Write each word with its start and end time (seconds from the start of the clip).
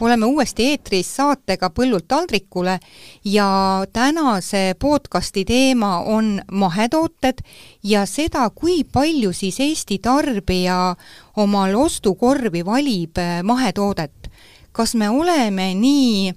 oleme 0.00 0.26
uuesti 0.26 0.64
eetris 0.72 1.08
saatega 1.16 1.70
Põllult 1.74 2.06
taldrikule 2.08 2.78
ja 3.24 3.48
tänase 3.92 4.74
podcasti 4.78 5.44
teema 5.44 5.98
on 5.98 6.40
mahetooted 6.52 7.42
ja 7.82 8.06
seda, 8.06 8.50
kui 8.50 8.84
palju 8.84 9.32
siis 9.32 9.60
Eesti 9.60 9.98
tarbija 9.98 10.94
omal 11.36 11.74
ostukorvi 11.74 12.64
valib 12.66 13.18
eh, 13.18 13.42
mahetoodet. 13.42 14.30
kas 14.72 14.94
me 14.94 15.08
oleme 15.10 15.74
nii 15.74 16.32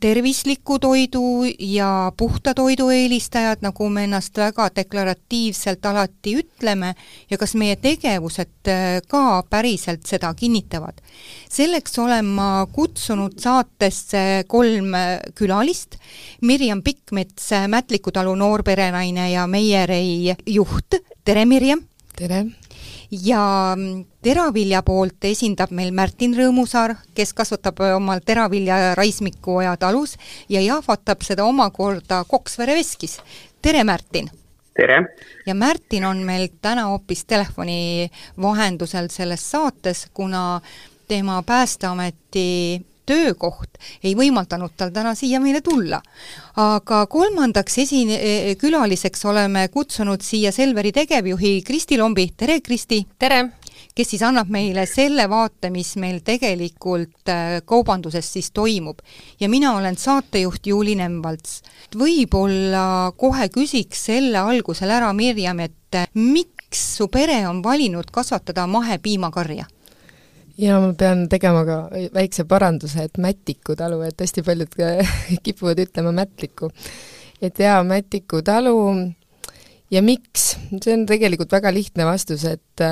tervisliku 0.00 0.78
toidu 0.78 1.44
ja 1.58 2.12
puhta 2.16 2.54
toidu 2.54 2.88
eelistajad, 2.90 3.62
nagu 3.62 3.88
me 3.88 4.04
ennast 4.08 4.36
väga 4.38 4.68
deklaratiivselt 4.76 5.86
alati 5.86 6.36
ütleme, 6.42 6.94
ja 7.30 7.38
kas 7.38 7.54
meie 7.58 7.76
tegevused 7.80 8.70
äh, 8.70 9.00
ka 9.08 9.42
päriselt 9.50 10.06
seda 10.06 10.34
kinnitavad. 10.34 11.00
selleks 11.48 11.98
olen 11.98 12.24
ma 12.24 12.66
kutsunud 12.72 13.38
saatesse 13.40 14.44
kolm 14.46 14.94
äh, 14.94 15.18
külalist, 15.34 15.98
Mirjam 16.40 16.82
Pikkmets, 16.82 17.50
Mätliku 17.68 18.12
talu 18.12 18.34
noorperenaine 18.34 19.30
ja 19.32 19.46
Meierei 19.46 20.34
juht, 20.46 21.00
tere 21.24 21.44
Mirjam! 21.44 21.84
tere! 22.16 22.44
Ja 23.10 23.74
mm, 23.76 24.04
teravilja 24.22 24.82
poolt 24.82 25.24
esindab 25.24 25.72
meil 25.74 25.92
Märtin 25.96 26.34
Rõõmusaar, 26.36 26.96
kes 27.16 27.32
kasvatab 27.36 27.80
omal 27.94 28.20
teravilja 28.24 28.94
Raismikuoja 28.98 29.76
talus 29.80 30.16
ja 30.48 30.60
jahvatab 30.60 31.24
seda 31.26 31.46
omakorda 31.48 32.24
Koksvere 32.28 32.76
veskis. 32.78 33.18
tere, 33.62 33.84
Märtin! 33.84 34.30
tere! 34.76 35.00
ja 35.46 35.54
Märtin 35.54 36.04
on 36.04 36.22
meil 36.26 36.48
täna 36.62 36.88
hoopis 36.92 37.24
telefoni 37.24 38.10
vahendusel 38.42 39.08
selles 39.10 39.50
saates, 39.50 40.06
kuna 40.14 40.60
tema 41.08 41.42
Päästeameti 41.42 42.84
töökoht 43.08 43.78
ei 44.04 44.14
võimaldanud 44.18 44.76
tal 44.76 44.92
täna 44.94 45.14
siia 45.18 45.40
meile 45.40 45.62
tulla. 45.64 46.00
aga 46.56 47.04
kolmandaks 47.10 47.78
esine-, 47.84 48.20
külaliseks 48.60 49.24
oleme 49.24 49.68
kutsunud 49.72 50.22
siia 50.24 50.52
Selveri 50.52 50.92
tegevjuhi 50.92 51.62
Kristi 51.66 51.98
Lombi, 51.98 52.30
tere 52.36 52.60
Kristi! 52.60 53.06
tere! 53.18 53.46
kes 53.98 54.12
siis 54.12 54.22
annab 54.22 54.50
meile 54.54 54.84
selle 54.86 55.24
vaate, 55.30 55.72
mis 55.74 55.96
meil 55.98 56.20
tegelikult 56.26 57.30
äh, 57.32 57.58
kaubanduses 57.66 58.28
siis 58.32 58.52
toimub. 58.54 59.00
ja 59.40 59.48
mina 59.48 59.74
olen 59.76 59.96
saatejuht 59.98 60.66
Juuli 60.66 60.94
Nemvalts. 60.98 61.62
võib-olla 61.98 63.12
kohe 63.16 63.48
küsiks 63.48 64.04
selle 64.10 64.38
algusel 64.38 64.94
ära, 64.94 65.10
Mirjam, 65.12 65.60
et 65.60 65.98
äh, 65.98 66.06
miks 66.14 66.84
su 66.98 67.08
pere 67.08 67.40
on 67.48 67.62
valinud 67.64 68.10
kasvatada 68.12 68.66
mahepiimakarja? 68.70 69.66
Ja 70.58 70.80
ma 70.82 70.92
pean 70.98 71.26
tegema 71.30 71.62
ka 71.66 71.78
väikse 72.14 72.44
paranduse, 72.48 73.06
et 73.06 73.20
Mätiku 73.22 73.76
talu, 73.78 74.00
et 74.06 74.18
hästi 74.20 74.44
paljud 74.46 74.74
kipuvad 75.46 75.84
ütlema 75.84 76.12
Mätliku. 76.12 76.70
et 77.42 77.58
jaa, 77.58 77.82
Mätiku 77.84 78.42
talu 78.42 78.76
ja 79.90 80.02
miks? 80.02 80.56
see 80.82 80.94
on 80.94 81.06
tegelikult 81.06 81.52
väga 81.52 81.72
lihtne 81.74 82.06
vastus, 82.08 82.44
et 82.44 82.86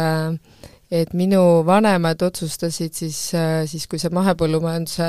et 0.91 1.15
minu 1.19 1.65
vanemad 1.67 2.21
otsustasid 2.23 2.95
siis, 2.95 3.19
siis 3.67 3.87
kui 3.91 3.99
see 3.99 4.13
mahepõllumajanduse 4.15 5.07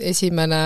esimene 0.00 0.62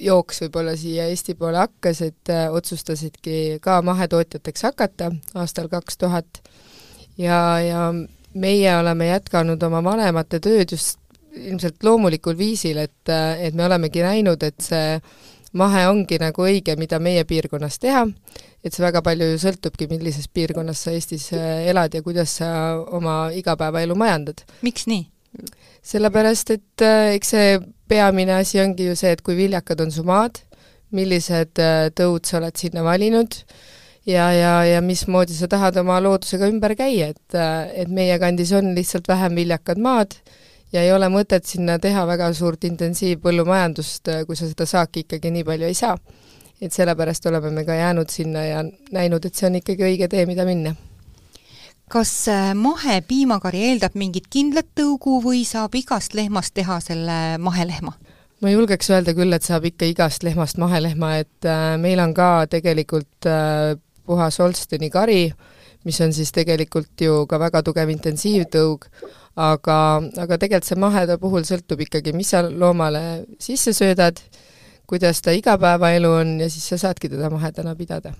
jooks 0.00 0.40
võib-olla 0.44 0.74
siia 0.80 1.08
Eesti 1.12 1.34
poole 1.36 1.60
hakkas, 1.60 2.00
et 2.04 2.32
otsustasidki 2.52 3.58
ka 3.64 3.80
mahetootjateks 3.84 4.64
hakata 4.68 5.10
aastal 5.40 5.68
kaks 5.72 6.00
tuhat 6.00 6.40
ja, 7.20 7.40
ja 7.60 7.88
meie 8.34 8.76
oleme 8.76 9.08
jätkanud 9.12 9.62
oma 9.62 9.82
vanemate 9.84 10.40
tööd 10.42 10.74
just 10.74 10.98
ilmselt 11.34 11.82
loomulikul 11.82 12.36
viisil, 12.38 12.78
et, 12.78 13.10
et 13.10 13.54
me 13.54 13.64
olemegi 13.66 14.02
näinud, 14.04 14.42
et 14.46 14.60
see 14.62 14.98
mahe 15.58 15.84
ongi 15.88 16.18
nagu 16.22 16.44
õige, 16.46 16.76
mida 16.78 16.98
meie 17.02 17.24
piirkonnas 17.28 17.78
teha, 17.82 18.04
et 18.64 18.74
see 18.74 18.84
väga 18.84 19.02
palju 19.06 19.32
ju 19.32 19.40
sõltubki, 19.42 19.88
millises 19.90 20.28
piirkonnas 20.30 20.84
sa 20.86 20.94
Eestis 20.94 21.28
äh, 21.36 21.66
elad 21.70 21.94
ja 21.94 22.02
kuidas 22.02 22.38
sa 22.40 22.48
oma 22.96 23.28
igapäevaelu 23.34 23.96
majandad. 23.98 24.44
miks 24.62 24.88
nii? 24.90 25.06
sellepärast, 25.84 26.54
et 26.54 26.82
äh, 26.86 27.14
eks 27.18 27.34
see 27.34 27.54
peamine 27.90 28.38
asi 28.38 28.60
ongi 28.62 28.88
ju 28.88 28.96
see, 28.98 29.12
et 29.14 29.22
kui 29.22 29.36
viljakad 29.38 29.82
on 29.84 29.92
su 29.94 30.06
maad, 30.06 30.40
millised 30.94 31.62
äh, 31.62 31.88
tõud 31.94 32.26
sa 32.26 32.38
oled 32.40 32.58
sinna 32.58 32.84
valinud, 32.86 33.42
ja, 34.06 34.32
ja, 34.32 34.54
ja 34.64 34.80
mismoodi 34.84 35.34
sa 35.36 35.48
tahad 35.48 35.76
oma 35.80 36.00
loodusega 36.02 36.48
ümber 36.52 36.76
käia, 36.78 37.12
et, 37.14 37.36
et 37.74 37.88
meie 37.88 38.18
kandis 38.22 38.52
on 38.56 38.74
lihtsalt 38.76 39.08
vähem 39.08 39.36
viljakad 39.40 39.80
maad 39.80 40.18
ja 40.74 40.82
ei 40.82 40.92
ole 40.92 41.08
mõtet 41.12 41.46
sinna 41.48 41.78
teha 41.82 42.04
väga 42.08 42.30
suurt 42.36 42.64
intensiivpõllumajandust, 42.68 44.10
kui 44.26 44.38
sa 44.38 44.48
seda 44.50 44.66
saaki 44.68 45.04
ikkagi 45.04 45.32
nii 45.34 45.46
palju 45.46 45.70
ei 45.70 45.78
saa. 45.78 45.96
et 46.62 46.72
sellepärast 46.72 47.26
oleme 47.26 47.50
me 47.50 47.64
ka 47.66 47.74
jäänud 47.74 48.08
sinna 48.08 48.44
ja 48.44 48.60
näinud, 48.92 49.24
et 49.26 49.34
see 49.34 49.46
on 49.48 49.56
ikkagi 49.58 49.84
õige 49.84 50.08
tee, 50.08 50.26
mida 50.26 50.44
minna. 50.44 50.74
kas 51.90 52.28
äh, 52.28 52.54
mahepiimakari 52.54 53.60
eeldab 53.70 53.94
mingit 53.94 54.26
kindlat 54.30 54.66
tõugu 54.74 55.20
või 55.22 55.44
saab 55.44 55.74
igast 55.74 56.14
lehmast 56.14 56.54
teha 56.54 56.80
selle 56.80 57.38
mahelehma? 57.38 57.92
ma 58.40 58.50
julgeks 58.50 58.90
öelda 58.90 59.14
küll, 59.14 59.32
et 59.32 59.42
saab 59.42 59.64
ikka 59.64 59.86
igast 59.86 60.22
lehmast 60.22 60.58
mahelehma, 60.58 61.16
et 61.22 61.48
äh, 61.48 61.76
meil 61.78 62.00
on 62.00 62.14
ka 62.14 62.46
tegelikult 62.50 63.28
äh, 63.30 63.76
puhas 64.06 64.38
Holsteni 64.38 64.90
kari, 64.90 65.28
mis 65.84 66.00
on 66.00 66.12
siis 66.12 66.32
tegelikult 66.32 67.00
ju 67.00 67.24
ka 67.28 67.38
väga 67.40 67.62
tugev 67.64 67.90
intensiivtõug, 67.92 68.86
aga, 69.36 69.78
aga 70.24 70.38
tegelikult 70.40 70.68
see 70.68 70.80
maheda 70.80 71.18
puhul 71.20 71.46
sõltub 71.48 71.82
ikkagi, 71.84 72.14
mis 72.16 72.32
sa 72.34 72.44
loomale 72.48 73.24
sisse 73.42 73.74
söödad, 73.76 74.20
kuidas 74.88 75.22
ta 75.24 75.32
igapäevaelu 75.34 76.12
on 76.20 76.36
ja 76.44 76.50
siis 76.52 76.68
sa 76.72 76.80
saadki 76.86 77.08
teda 77.12 77.30
mahedana 77.32 77.74
pidada. 77.76 78.14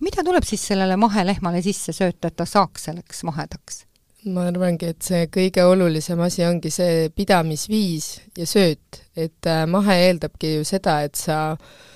mida 0.00 0.24
tuleb 0.24 0.44
siis 0.48 0.62
sellele 0.64 0.96
mahelehmale 0.96 1.62
sisse 1.62 1.92
sööta, 1.92 2.28
et 2.28 2.36
ta 2.36 2.44
saaks 2.44 2.88
selleks 2.88 3.24
mahedaks? 3.24 3.84
ma 4.24 4.46
arvangi, 4.48 4.86
et 4.92 5.02
see 5.02 5.28
kõige 5.32 5.64
olulisem 5.64 6.20
asi 6.20 6.44
ongi 6.44 6.70
see 6.70 7.08
pidamisviis 7.16 8.20
ja 8.36 8.46
sööt, 8.46 9.04
et 9.16 9.46
äh, 9.48 9.64
mahe 9.66 9.96
eeldabki 10.08 10.58
ju 10.58 10.64
seda, 10.68 10.98
et 11.04 11.16
sa 11.16 11.38
äh, 11.52 11.56
Äh, 11.56 11.89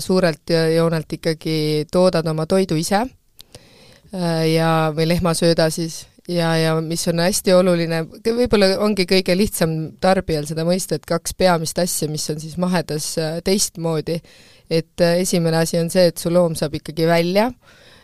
suurelt 0.00 0.52
joonelt 0.74 1.12
ikkagi 1.16 1.86
toodad 1.92 2.26
oma 2.28 2.44
toidu 2.46 2.76
ise 2.76 3.00
äh, 3.00 4.44
ja, 4.52 4.92
või 4.96 5.08
lehmasööda 5.08 5.70
siis, 5.72 6.02
ja, 6.28 6.52
ja 6.60 6.74
mis 6.84 7.06
on 7.08 7.22
hästi 7.24 7.54
oluline, 7.56 8.02
võib-olla 8.24 8.74
ongi 8.84 9.06
kõige 9.08 9.36
lihtsam 9.38 9.74
tarbijal 10.00 10.44
seda 10.48 10.66
mõista, 10.68 10.98
et 10.98 11.08
kaks 11.08 11.32
peamist 11.38 11.80
asja, 11.80 12.10
mis 12.12 12.28
on 12.32 12.40
siis 12.44 12.58
mahedas 12.60 13.10
äh, 13.20 13.38
teistmoodi, 13.44 14.20
et 14.68 15.00
esimene 15.00 15.62
asi 15.62 15.80
on 15.80 15.88
see, 15.92 16.10
et 16.10 16.20
su 16.20 16.32
loom 16.32 16.56
saab 16.58 16.76
ikkagi 16.76 17.08
välja, 17.08 17.48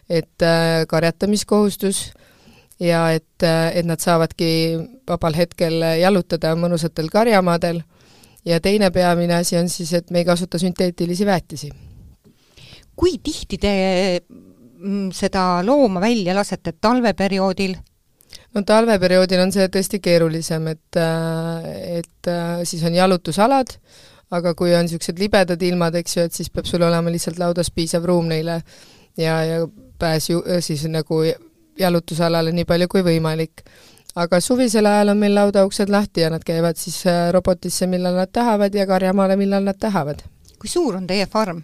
et 0.09 0.45
karjatamiskohustus 0.89 2.07
ja 2.81 3.07
et, 3.13 3.45
et 3.45 3.85
nad 3.85 4.01
saavadki 4.01 4.49
vabal 5.09 5.37
hetkel 5.37 5.77
jalutada 6.01 6.55
mõnusatel 6.57 7.09
karjamaadel 7.13 7.83
ja 8.45 8.61
teine 8.61 8.91
peamine 8.91 9.35
asi 9.35 9.57
on 9.57 9.69
siis, 9.69 9.93
et 9.95 10.11
me 10.11 10.23
ei 10.23 10.25
kasuta 10.25 10.59
sünteetilisi 10.59 11.27
väetisi. 11.27 11.71
kui 12.97 13.19
tihti 13.19 13.59
te 13.59 13.75
mm, 14.79 15.11
seda 15.13 15.63
looma 15.67 16.01
välja 16.01 16.35
lasete, 16.35 16.73
talveperioodil? 16.81 17.77
no 18.55 18.63
talveperioodil 18.63 19.41
on 19.41 19.53
see 19.53 19.69
tõesti 19.69 20.01
keerulisem, 20.03 20.69
et, 20.75 20.97
äh, 20.97 21.71
et 22.01 22.31
äh, 22.31 22.61
siis 22.65 22.85
on 22.85 22.95
jalutusalad, 22.95 23.77
aga 24.31 24.55
kui 24.55 24.75
on 24.75 24.87
niisugused 24.87 25.19
libedad 25.19 25.63
ilmad, 25.63 25.95
eks 26.01 26.17
ju, 26.17 26.27
et 26.29 26.37
siis 26.37 26.51
peab 26.51 26.69
sul 26.69 26.83
olema 26.83 27.11
lihtsalt 27.11 27.39
laudas 27.39 27.71
piisav 27.71 28.07
ruum 28.07 28.29
neile 28.31 28.61
ja, 29.17 29.41
ja 29.45 29.67
pääs 29.99 30.31
ju 30.31 30.43
siis 30.61 30.87
nagu 30.91 31.23
jalutusalale 31.79 32.53
nii 32.55 32.67
palju 32.69 32.89
kui 32.91 33.03
võimalik 33.07 33.65
aga 34.15 34.41
suvisel 34.41 34.87
ajal 34.87 35.13
on 35.15 35.19
meil 35.19 35.35
laudauksed 35.35 35.91
lahti 35.91 36.23
ja 36.23 36.31
nad 36.31 36.45
käivad 36.47 36.79
siis 36.79 37.03
äh, 37.07 37.31
robotisse, 37.35 37.87
millal 37.87 38.15
nad 38.15 38.31
tahavad 38.33 38.75
ja 38.75 38.87
karjamaale, 38.87 39.37
millal 39.37 39.65
nad 39.65 39.79
tahavad. 39.81 40.23
kui 40.59 40.69
suur 40.69 40.97
on 40.97 41.07
teie 41.07 41.27
farm? 41.27 41.63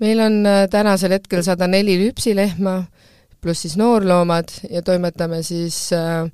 meil 0.00 0.20
on 0.20 0.46
äh, 0.46 0.68
tänasel 0.70 1.12
hetkel 1.14 1.42
sada 1.42 1.66
neli 1.66 1.98
lüpsilehma, 1.98 2.84
pluss 3.40 3.62
siis 3.62 3.76
noorloomad 3.76 4.50
ja 4.70 4.82
toimetame 4.82 5.42
siis 5.42 5.92
äh, 5.92 6.30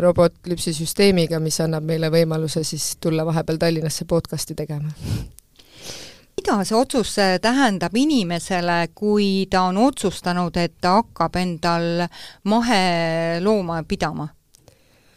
robotlüpsisüsteemiga, 0.00 1.38
mis 1.40 1.60
annab 1.60 1.84
meile 1.86 2.10
võimaluse 2.10 2.64
siis 2.66 2.96
tulla 3.00 3.26
vahepeal 3.26 3.58
Tallinnasse 3.58 4.04
podcasti 4.04 4.54
tegema 4.54 4.90
mida 6.38 6.64
see 6.64 6.76
otsus 6.78 7.16
tähendab 7.42 7.94
inimesele, 7.98 8.88
kui 8.94 9.46
ta 9.50 9.64
on 9.68 9.76
otsustanud, 9.82 10.56
et 10.56 10.76
ta 10.80 10.94
hakkab 11.00 11.36
endal 11.36 12.06
mahelooma 12.44 13.82
pidama? 13.88 14.28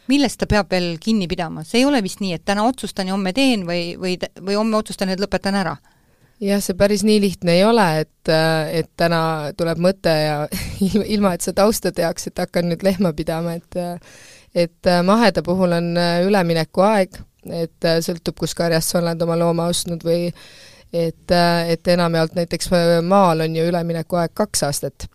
Millest 0.10 0.40
ta 0.42 0.48
peab 0.50 0.72
veel 0.72 0.96
kinni 1.02 1.28
pidama, 1.30 1.66
see 1.68 1.82
ei 1.82 1.88
ole 1.88 2.02
vist 2.04 2.22
nii, 2.24 2.34
et 2.38 2.46
täna 2.46 2.66
otsustan 2.68 3.10
ja 3.10 3.16
homme 3.16 3.34
teen 3.38 3.66
või, 3.68 3.96
või, 4.00 4.18
või 4.42 4.58
homme 4.58 4.80
otsustan, 4.82 5.12
et 5.14 5.22
lõpetan 5.22 5.58
ära? 5.62 5.76
jah, 6.42 6.62
see 6.64 6.78
päris 6.78 7.04
nii 7.06 7.20
lihtne 7.22 7.54
ei 7.60 7.66
ole, 7.68 7.86
et, 8.02 8.32
et 8.74 8.90
täna 8.98 9.22
tuleb 9.58 9.82
mõte 9.84 10.14
ja 10.14 10.38
ilma, 11.16 11.36
et 11.36 11.46
sa 11.46 11.54
tausta 11.54 11.94
teaks, 11.96 12.32
et 12.32 12.42
hakkan 12.42 12.72
nüüd 12.72 12.86
lehma 12.88 13.14
pidama, 13.18 13.58
et 13.60 13.82
et 14.52 14.90
maheda 15.08 15.40
puhul 15.48 15.72
on 15.78 15.94
üleminekuaeg, 16.28 17.14
et 17.56 17.88
sõltub, 18.04 18.36
kus 18.42 18.52
karjast 18.58 18.92
sa 18.92 19.00
oled 19.00 19.22
oma 19.24 19.38
looma 19.40 19.70
ostnud 19.72 20.04
või 20.04 20.26
et, 20.92 21.32
et 21.32 21.88
enamjaolt 21.94 22.36
näiteks 22.36 22.68
maal 23.08 23.46
on 23.46 23.56
ju 23.56 23.70
üleminekuaeg 23.70 24.34
kaks 24.36 24.66
aastat 24.68 25.08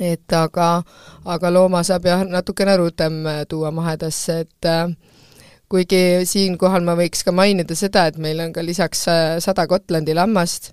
et 0.00 0.32
aga, 0.36 0.70
aga 1.24 1.50
looma 1.52 1.82
saab 1.86 2.08
jah, 2.08 2.24
natukene 2.28 2.76
rutem 2.80 3.22
äh, 3.26 3.44
tuua 3.48 3.70
mahedasse, 3.74 4.40
et 4.44 4.68
äh, 4.68 4.90
kuigi 5.72 6.26
siinkohal 6.28 6.84
ma 6.86 6.96
võiks 6.98 7.24
ka 7.26 7.34
mainida 7.34 7.76
seda, 7.78 8.06
et 8.10 8.18
meil 8.22 8.40
on 8.44 8.52
ka 8.54 8.64
lisaks 8.64 9.06
äh, 9.10 9.24
sada 9.44 9.66
Gotlandi 9.70 10.14
lammast 10.16 10.72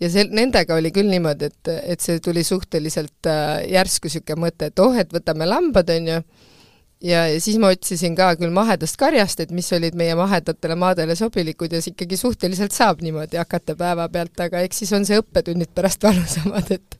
ja 0.00 0.10
sel-, 0.12 0.32
nendega 0.34 0.78
oli 0.78 0.92
küll 0.94 1.10
niimoodi, 1.10 1.50
et, 1.52 1.72
et 1.94 2.04
see 2.04 2.20
tuli 2.24 2.44
suhteliselt 2.46 3.28
järsku 3.68 4.08
niisugune 4.08 4.46
mõte, 4.46 4.70
et 4.72 4.84
oh, 4.84 4.96
et 4.96 5.12
võtame 5.12 5.48
lambad, 5.48 5.90
on 5.94 6.12
ju, 6.14 6.22
ja, 7.02 7.26
ja 7.28 7.40
siis 7.40 7.58
ma 7.58 7.72
otsisin 7.74 8.16
ka 8.18 8.30
küll 8.40 8.52
mahedast 8.54 8.98
karjast, 9.00 9.40
et 9.40 9.50
mis 9.54 9.70
olid 9.76 9.96
meie 9.98 10.14
mahedatele 10.18 10.76
maadele 10.78 11.16
sobilikud 11.18 11.72
ja 11.72 11.82
siis 11.82 11.94
ikkagi 11.94 12.16
suhteliselt 12.16 12.74
saab 12.74 13.02
niimoodi 13.04 13.40
hakata 13.40 13.76
päevapealt, 13.78 14.40
aga 14.48 14.62
eks 14.66 14.84
siis 14.84 14.94
on 14.96 15.06
see 15.08 15.18
õppetunnid 15.22 15.72
pärast 15.74 16.04
valusamad, 16.08 16.72
et 16.74 16.98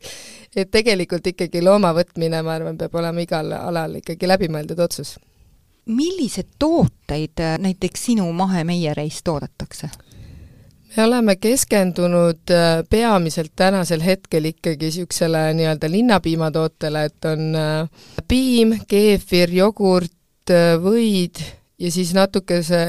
et 0.56 0.70
tegelikult 0.72 1.26
ikkagi 1.28 1.60
looma 1.62 1.92
võtmine, 1.94 2.40
ma 2.42 2.54
arvan, 2.56 2.78
peab 2.80 2.94
olema 2.98 3.22
igal 3.22 3.52
alal 3.52 3.98
ikkagi 4.00 4.30
läbimõeldud 4.30 4.80
otsus. 4.80 5.18
milliseid 5.86 6.48
tooteid 6.58 7.40
näiteks 7.58 8.04
sinu 8.10 8.32
mahemeiereis 8.32 9.22
toodetakse? 9.22 9.90
Me 10.96 11.04
oleme 11.04 11.36
keskendunud 11.36 12.50
äh, 12.50 12.84
peamiselt 12.90 13.52
tänasel 13.56 14.02
hetkel 14.04 14.44
ikkagi 14.44 14.88
niisugusele 14.88 15.52
nii-öelda 15.54 15.90
linnapiimatootele, 15.90 17.04
et 17.04 17.28
on 17.28 17.54
äh, 17.56 18.08
piim, 18.28 18.74
keefir, 18.88 19.52
jogurt, 19.52 20.50
äh, 20.50 20.76
võid 20.82 21.42
ja 21.78 21.90
siis 21.92 22.14
natukese 22.14 22.80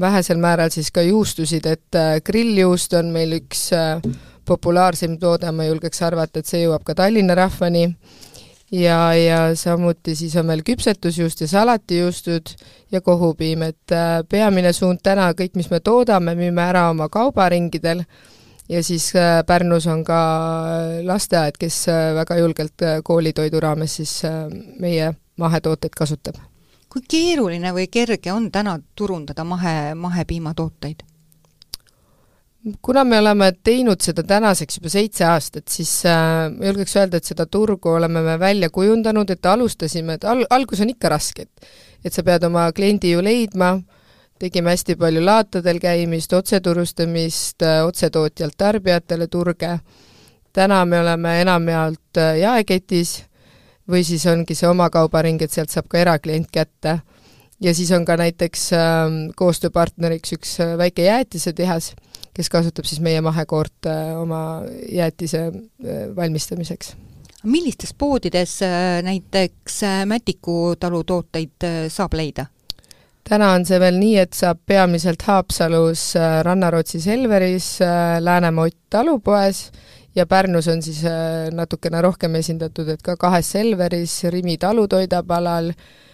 vähesel 0.00 0.38
määral 0.40 0.70
siis 0.72 0.90
ka 0.94 1.02
juustusid, 1.02 1.66
et 1.66 1.98
grilljuust 2.24 2.94
on 2.96 3.10
meil 3.12 3.34
üks 3.42 3.66
populaarsim 4.48 5.18
toode, 5.20 5.50
ma 5.52 5.66
julgeks 5.66 6.00
arvata, 6.06 6.40
et 6.40 6.48
see 6.48 6.62
jõuab 6.62 6.86
ka 6.86 6.94
Tallinna 6.96 7.36
rahvani, 7.36 7.90
ja, 8.72 9.14
ja 9.14 9.56
samuti 9.56 10.14
siis 10.14 10.36
on 10.36 10.46
meil 10.46 10.62
küpsetusjuust 10.66 11.40
ja 11.40 11.48
salatijuustud 11.48 12.54
ja 12.92 13.00
kohupiim, 13.00 13.62
et 13.62 13.92
äh, 13.92 14.20
peamine 14.28 14.72
suund 14.72 15.00
täna, 15.02 15.30
kõik, 15.36 15.56
mis 15.56 15.70
me 15.70 15.80
toodame, 15.80 16.34
müüme 16.38 16.64
ära 16.68 16.88
oma 16.90 17.08
kaubaringidel 17.12 18.04
ja 18.68 18.82
siis 18.84 19.10
äh, 19.16 19.40
Pärnus 19.46 19.86
on 19.86 20.04
ka 20.04 20.20
äh, 20.20 21.00
lasteaed, 21.06 21.56
kes 21.58 21.86
väga 22.20 22.38
julgelt 22.42 22.86
koolitoidu 23.04 23.60
raames 23.60 23.98
siis 24.00 24.20
meie 24.80 25.12
mahetooteid 25.36 25.94
kasutab. 25.96 26.40
kui 26.88 27.02
keeruline 27.08 27.72
või 27.72 27.86
kerge 27.92 28.32
on 28.32 28.50
täna 28.52 28.78
turundada 28.96 29.44
mahe, 29.44 29.94
mahepiimatooteid? 29.94 31.07
Kuna 32.82 33.04
me 33.04 33.18
oleme 33.18 33.52
teinud 33.64 34.02
seda 34.02 34.22
tänaseks 34.26 34.78
juba 34.78 34.90
seitse 34.92 35.26
aastat, 35.28 35.68
siis 35.70 35.92
äh, 36.06 36.48
ma 36.52 36.70
julgeks 36.70 36.96
öelda, 36.98 37.20
et 37.20 37.28
seda 37.28 37.46
turgu 37.46 37.92
oleme 37.94 38.22
me 38.22 38.38
välja 38.40 38.70
kujundanud, 38.70 39.30
et 39.30 39.46
alustasime, 39.46 40.18
et 40.18 40.26
al-, 40.26 40.46
algus 40.50 40.82
on 40.84 40.90
ikka 40.94 41.12
raske, 41.14 41.46
et 41.48 41.70
et 42.06 42.14
sa 42.14 42.22
pead 42.22 42.44
oma 42.46 42.68
kliendi 42.70 43.10
ju 43.10 43.22
leidma, 43.22 43.72
tegime 44.38 44.70
hästi 44.70 44.94
palju 45.00 45.18
laatadel 45.24 45.80
käimist, 45.82 46.32
otseturustamist, 46.32 47.62
äh, 47.66 47.80
otsetootjalt 47.86 48.54
tarbijatele 48.56 49.26
turge, 49.26 49.78
täna 50.54 50.84
me 50.86 51.00
oleme 51.00 51.40
enamjaolt 51.42 52.20
äh, 52.22 52.36
jaeketis 52.42 53.22
või 53.88 54.04
siis 54.04 54.26
ongi 54.30 54.54
see 54.54 54.68
oma 54.68 54.90
kaubaring, 54.94 55.42
et 55.42 55.54
sealt 55.54 55.72
saab 55.74 55.88
ka 55.90 55.98
eraklient 55.98 56.50
kätte. 56.52 57.00
ja 57.60 57.74
siis 57.74 57.90
on 57.90 58.04
ka 58.04 58.16
näiteks 58.16 58.72
äh, 58.72 59.06
koostööpartneriks 59.36 60.32
üks 60.38 60.60
äh, 60.60 60.76
väike 60.78 61.02
jäätisetehas 61.02 61.94
kes 62.38 62.50
kasutab 62.52 62.86
siis 62.86 63.00
meie 63.02 63.20
mahekoort 63.24 63.88
äh, 63.90 64.12
oma 64.20 64.62
jäätise 64.92 65.48
äh, 65.48 66.04
valmistamiseks. 66.16 66.94
millistes 67.42 67.94
poodides 67.94 68.60
äh, 68.62 69.02
näiteks 69.02 69.80
Mätiku 70.06 70.74
talu 70.80 71.04
tooteid 71.04 71.66
saab 71.88 72.14
leida? 72.14 72.46
täna 73.28 73.50
on 73.52 73.66
see 73.66 73.80
veel 73.80 73.98
nii, 73.98 74.16
et 74.22 74.32
saab 74.32 74.62
peamiselt 74.66 75.22
Haapsalus 75.26 76.14
Rannarootsi 76.42 77.00
Selveris, 77.00 77.78
Läänemaa 78.20 78.64
Ott 78.64 78.78
talupoes 78.90 79.70
ja 80.16 80.26
Pärnus 80.26 80.68
on 80.68 80.82
siis 80.82 81.02
natukene 81.52 82.00
rohkem 82.02 82.34
esindatud, 82.34 82.88
et 82.88 83.02
ka 83.02 83.16
kahes 83.20 83.50
Selveris, 83.52 84.22
Rimi 84.32 84.56
talutoidapalal, 84.58 85.72
Äh, 85.72 86.07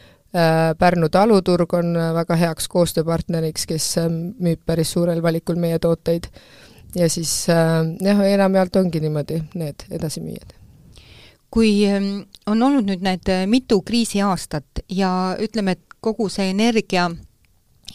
Pärnu 0.78 1.08
taluturg 1.14 1.74
on 1.78 1.94
äh, 1.96 2.10
väga 2.16 2.34
heaks 2.34 2.66
koostööpartneriks, 2.72 3.68
kes 3.70 3.84
äh, 4.02 4.08
müüb 4.10 4.64
päris 4.66 4.90
suurel 4.96 5.22
valikul 5.22 5.60
meie 5.60 5.78
tooteid. 5.78 6.26
ja 6.94 7.08
siis 7.10 7.46
jah, 7.48 8.20
enamjaolt 8.22 8.76
ongi 8.76 9.00
niimoodi 9.02 9.40
need 9.58 9.86
edasimüüjad. 9.90 10.54
kui 11.50 11.86
ähm, 11.86 12.26
on 12.46 12.62
olnud 12.62 12.86
nüüd 12.90 13.02
need 13.02 13.30
mitu 13.46 13.80
kriisiaastat 13.82 14.82
ja 14.88 15.36
ütleme, 15.38 15.78
et 15.78 15.94
kogu 16.00 16.28
see 16.28 16.50
energia 16.50 17.08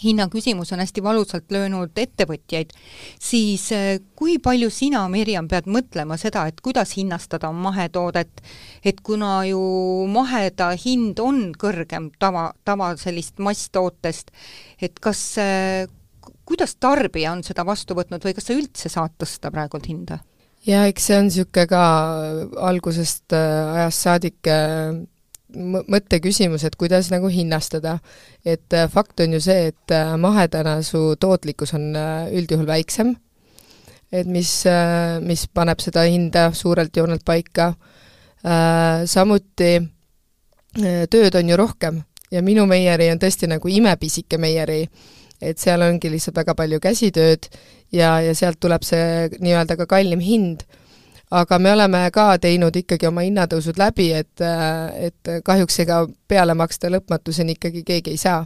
hinnaküsimus 0.03 0.71
on 0.73 0.81
hästi 0.83 1.03
valusalt 1.03 1.51
löönud 1.51 1.97
ettevõtjaid, 1.99 2.71
siis 3.21 3.69
äh, 3.75 3.99
kui 4.15 4.37
palju 4.43 4.69
sina, 4.73 5.03
Mirjam, 5.11 5.49
pead 5.51 5.67
mõtlema 5.69 6.17
seda, 6.19 6.45
et 6.49 6.61
kuidas 6.65 6.95
hinnastada 6.97 7.51
mahetoodet, 7.55 8.41
et 8.85 9.01
kuna 9.05 9.41
ju 9.49 9.61
maheda 10.11 10.71
hind 10.79 11.19
on 11.23 11.49
kõrgem 11.59 12.11
tava, 12.19 12.49
tava 12.65 12.93
sellist 12.99 13.39
masstootest, 13.43 14.33
et 14.81 14.99
kas, 15.03 15.23
äh, 15.41 15.85
kuidas 16.47 16.75
tarbija 16.79 17.35
on 17.35 17.43
seda 17.45 17.65
vastu 17.67 17.97
võtnud 17.97 18.23
või 18.25 18.35
kas 18.37 18.49
sa 18.49 18.57
üldse 18.57 18.91
saad 18.91 19.15
tõsta 19.19 19.51
praegult 19.53 19.89
hinda? 19.91 20.23
jaa, 20.67 20.89
eks 20.91 21.05
see 21.07 21.15
on 21.15 21.29
niisugune 21.29 21.69
ka 21.71 21.83
algusest 22.67 23.35
äh, 23.35 23.75
ajast 23.79 24.07
saadik 24.07 24.49
mõtteküsimus, 25.55 26.63
et 26.63 26.75
kuidas 26.75 27.09
nagu 27.11 27.27
hinnastada. 27.27 27.99
et 28.45 28.73
äh, 28.73 28.89
fakt 28.89 29.19
on 29.19 29.33
ju 29.33 29.39
see, 29.41 29.67
et 29.67 29.91
äh, 29.91 30.17
mahedana 30.17 30.81
su 30.81 31.15
tootlikkus 31.19 31.73
on 31.73 31.95
äh, 31.95 32.31
üldjuhul 32.33 32.67
väiksem, 32.67 33.15
et 34.11 34.27
mis, 34.27 34.63
mis 35.21 35.47
paneb 35.53 35.79
seda 35.79 36.01
hinda 36.01 36.51
suurelt 36.53 36.95
joonelt 36.97 37.21
paika, 37.25 37.75
samuti 39.05 39.75
tööd 41.13 41.35
on 41.35 41.49
ju 41.49 41.57
rohkem. 41.57 41.99
Ja 42.31 42.41
minu 42.41 42.65
meieri 42.65 43.11
on 43.11 43.21
tõesti 43.21 43.45
nagu 43.45 43.69
imepisike 43.69 44.39
meieri, 44.41 44.87
et 45.41 45.61
seal 45.61 45.85
ongi 45.85 46.09
lihtsalt 46.09 46.41
väga 46.41 46.55
palju 46.57 46.79
käsitööd 46.81 47.51
ja, 47.93 48.15
ja 48.25 48.33
sealt 48.33 48.57
tuleb 48.59 48.81
see 48.81 49.29
nii-öelda 49.37 49.77
ka 49.77 49.85
kallim 49.85 50.25
hind 50.25 50.65
aga 51.31 51.59
me 51.59 51.73
oleme 51.73 52.01
ka 52.13 52.31
teinud 52.41 52.75
ikkagi 52.75 53.07
oma 53.09 53.23
hinnatõusud 53.25 53.77
läbi, 53.79 54.09
et, 54.17 54.41
et 55.07 55.31
kahjuks 55.45 55.79
ega 55.85 56.01
peale 56.27 56.55
maksta 56.57 56.89
lõpmatuseni 56.91 57.57
ikkagi 57.57 57.83
keegi 57.85 58.15
ei 58.15 58.21
saa. 58.21 58.45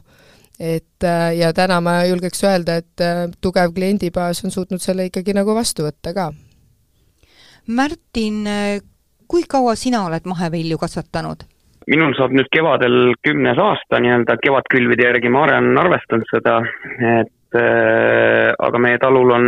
et 0.60 1.06
ja 1.38 1.54
täna 1.54 1.80
ma 1.82 2.04
julgeks 2.06 2.44
öelda, 2.44 2.76
et 2.78 3.04
tugev 3.42 3.74
kliendibaas 3.74 4.44
on 4.46 4.52
suutnud 4.52 4.82
selle 4.82 5.08
ikkagi 5.10 5.34
nagu 5.34 5.56
vastu 5.56 5.84
võtta 5.84 6.14
ka. 6.14 6.32
Märtin, 7.68 8.44
kui 9.28 9.44
kaua 9.50 9.76
sina 9.76 10.06
oled 10.06 10.26
mahevilju 10.26 10.78
kasvatanud? 10.78 11.48
minul 11.88 12.14
saab 12.16 12.32
nüüd 12.32 12.48
kevadel 12.48 13.16
kümnes 13.28 13.58
aasta 13.60 14.00
nii-öelda 14.00 14.38
kevadkülvide 14.40 15.04
järgi, 15.04 15.28
ma 15.28 15.42
olen 15.44 15.74
arvestanud 15.82 16.30
seda, 16.32 16.62
et 17.20 17.32
Äh, 17.54 18.50
aga 18.58 18.80
meie 18.82 18.98
talul 18.98 19.30
on 19.30 19.44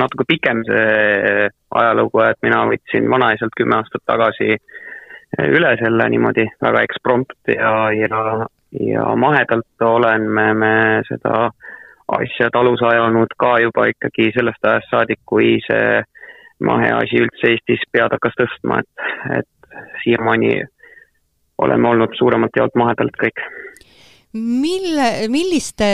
natuke 0.00 0.24
pikem 0.24 0.62
see 0.64 1.48
ajalugu, 1.80 2.22
et 2.26 2.38
mina 2.42 2.64
võtsin 2.70 3.08
vanaisalt 3.10 3.54
kümme 3.56 3.78
aastat 3.80 4.04
tagasi 4.06 4.52
äh, 4.56 5.48
üle 5.48 5.76
selle 5.80 6.08
niimoodi 6.12 6.46
väga 6.62 6.82
eksprompt 6.88 7.54
ja, 7.54 7.72
ja, 7.92 8.22
ja 8.80 9.06
mahedalt 9.16 9.86
oleme 9.88 10.46
me 10.54 10.74
seda 11.08 11.50
asja 12.16 12.50
talus 12.54 12.82
ajanud 12.86 13.34
ka 13.38 13.56
juba 13.64 13.88
ikkagi 13.90 14.30
sellest 14.36 14.64
ajast 14.64 14.92
saadik, 14.92 15.20
kui 15.26 15.56
see 15.66 16.02
maheasi 16.64 17.20
üldse 17.24 17.52
Eestis 17.52 17.82
pead 17.92 18.14
hakkas 18.14 18.36
tõstma, 18.38 18.80
et, 18.80 19.40
et 19.40 19.80
siiamaani 20.04 20.60
oleme 21.58 21.88
olnud 21.88 22.14
suuremalt 22.16 22.56
jaolt 22.56 22.76
mahedalt 22.78 23.16
kõik. 23.20 23.42
mille, 24.36 25.28
milliste 25.32 25.88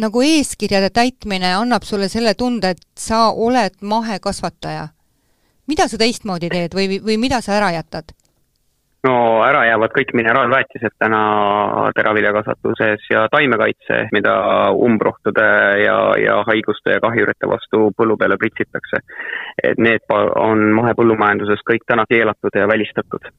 nagu 0.00 0.22
eeskirjade 0.22 0.90
täitmine 0.94 1.54
annab 1.54 1.82
sulle 1.82 2.08
selle 2.08 2.34
tunde, 2.38 2.74
et 2.76 2.84
sa 2.98 3.30
oled 3.30 3.80
mahekasvataja. 3.82 4.88
mida 5.66 5.88
sa 5.88 5.98
teistmoodi 5.98 6.48
teed 6.48 6.74
või, 6.78 7.00
või 7.02 7.16
mida 7.18 7.40
sa 7.42 7.56
ära 7.58 7.72
jätad? 7.74 8.14
no 9.06 9.42
ära 9.46 9.64
jäävad 9.66 9.92
kõik 9.94 10.12
mineraalväetised 10.18 10.94
täna 10.98 11.20
teraviljakasvatuses 11.94 13.06
ja 13.10 13.26
taimekaitse, 13.30 14.08
mida 14.12 14.34
umbrohtude 14.88 15.48
ja, 15.82 15.98
ja 16.22 16.40
haiguste 16.46 16.96
ja 16.96 17.02
kahjurite 17.02 17.50
vastu 17.50 17.90
põllu 17.98 18.16
peale 18.16 18.38
pritsitakse. 18.38 19.02
et 19.62 19.78
need 19.78 20.06
on 20.36 20.70
mahepõllumajanduses 20.78 21.62
kõik 21.70 21.86
täna 21.86 22.06
keelatud 22.08 22.54
ja 22.54 22.68
välistatud 22.68 23.30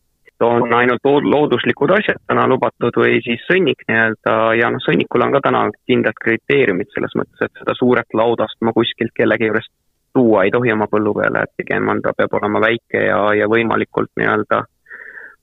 on 0.45 0.73
ainult 0.73 1.03
looduslikud 1.03 1.91
asjad 1.97 2.21
täna 2.27 2.47
lubatud 2.47 2.95
või 3.01 3.19
siis 3.25 3.41
sõnnik 3.49 3.81
nii-öelda 3.87 4.35
ja 4.59 4.69
noh, 4.73 4.83
sõnnikul 4.85 5.25
on 5.25 5.33
ka 5.35 5.43
täna 5.47 5.65
kindlad 5.89 6.17
kriteeriumid 6.23 6.91
selles 6.93 7.15
mõttes, 7.17 7.41
et 7.41 7.61
seda 7.61 7.75
suuret 7.77 8.13
laudast 8.13 8.61
ma 8.61 8.73
kuskilt 8.75 9.15
kellegi 9.17 9.49
juurest 9.49 9.73
tuua 10.17 10.43
ei 10.43 10.51
tohi 10.51 10.71
oma 10.73 10.87
põllu 10.91 11.13
peale, 11.17 11.43
et 11.45 11.53
pigem 11.61 11.89
on, 11.93 12.01
ta 12.01 12.13
peab 12.17 12.33
olema 12.39 12.61
väike 12.63 13.05
ja, 13.05 13.19
ja 13.37 13.45
võimalikult 13.51 14.11
nii-öelda 14.17 14.63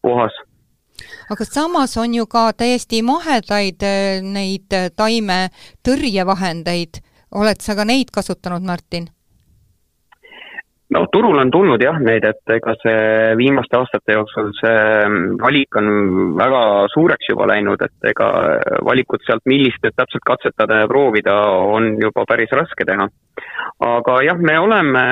puhas. 0.02 0.34
aga 1.30 1.44
samas 1.48 1.96
on 1.98 2.14
ju 2.14 2.26
ka 2.26 2.52
täiesti 2.52 3.02
mahedaid 3.02 3.82
eh, 3.82 4.22
neid 4.22 4.74
taimetõrjevahendeid, 4.96 7.02
oled 7.34 7.60
sa 7.60 7.74
ka 7.78 7.84
neid 7.86 8.10
kasutanud, 8.14 8.66
Martin? 8.66 9.13
No 10.92 11.06
turul 11.12 11.38
on 11.40 11.50
tulnud 11.50 11.82
jah 11.82 11.96
neid, 12.02 12.24
et 12.28 12.54
ega 12.56 12.74
see 12.82 13.34
viimaste 13.40 13.78
aastate 13.78 14.16
jooksul 14.18 14.50
see 14.58 14.80
mm, 15.08 15.36
valik 15.40 15.78
on 15.80 15.88
väga 16.38 16.62
suureks 16.92 17.30
juba 17.30 17.48
läinud, 17.50 17.80
et 17.86 18.10
ega 18.10 18.28
valikut 18.84 19.24
sealt, 19.24 19.44
millist 19.48 19.84
täpselt 19.84 20.24
katsetada 20.26 20.82
ja 20.82 20.90
proovida, 20.90 21.36
on 21.76 21.94
juba 22.02 22.26
päris 22.28 22.52
raske 22.52 22.84
teha. 22.84 23.08
aga 23.88 24.18
jah, 24.26 24.40
me 24.40 24.58
oleme 24.60 25.04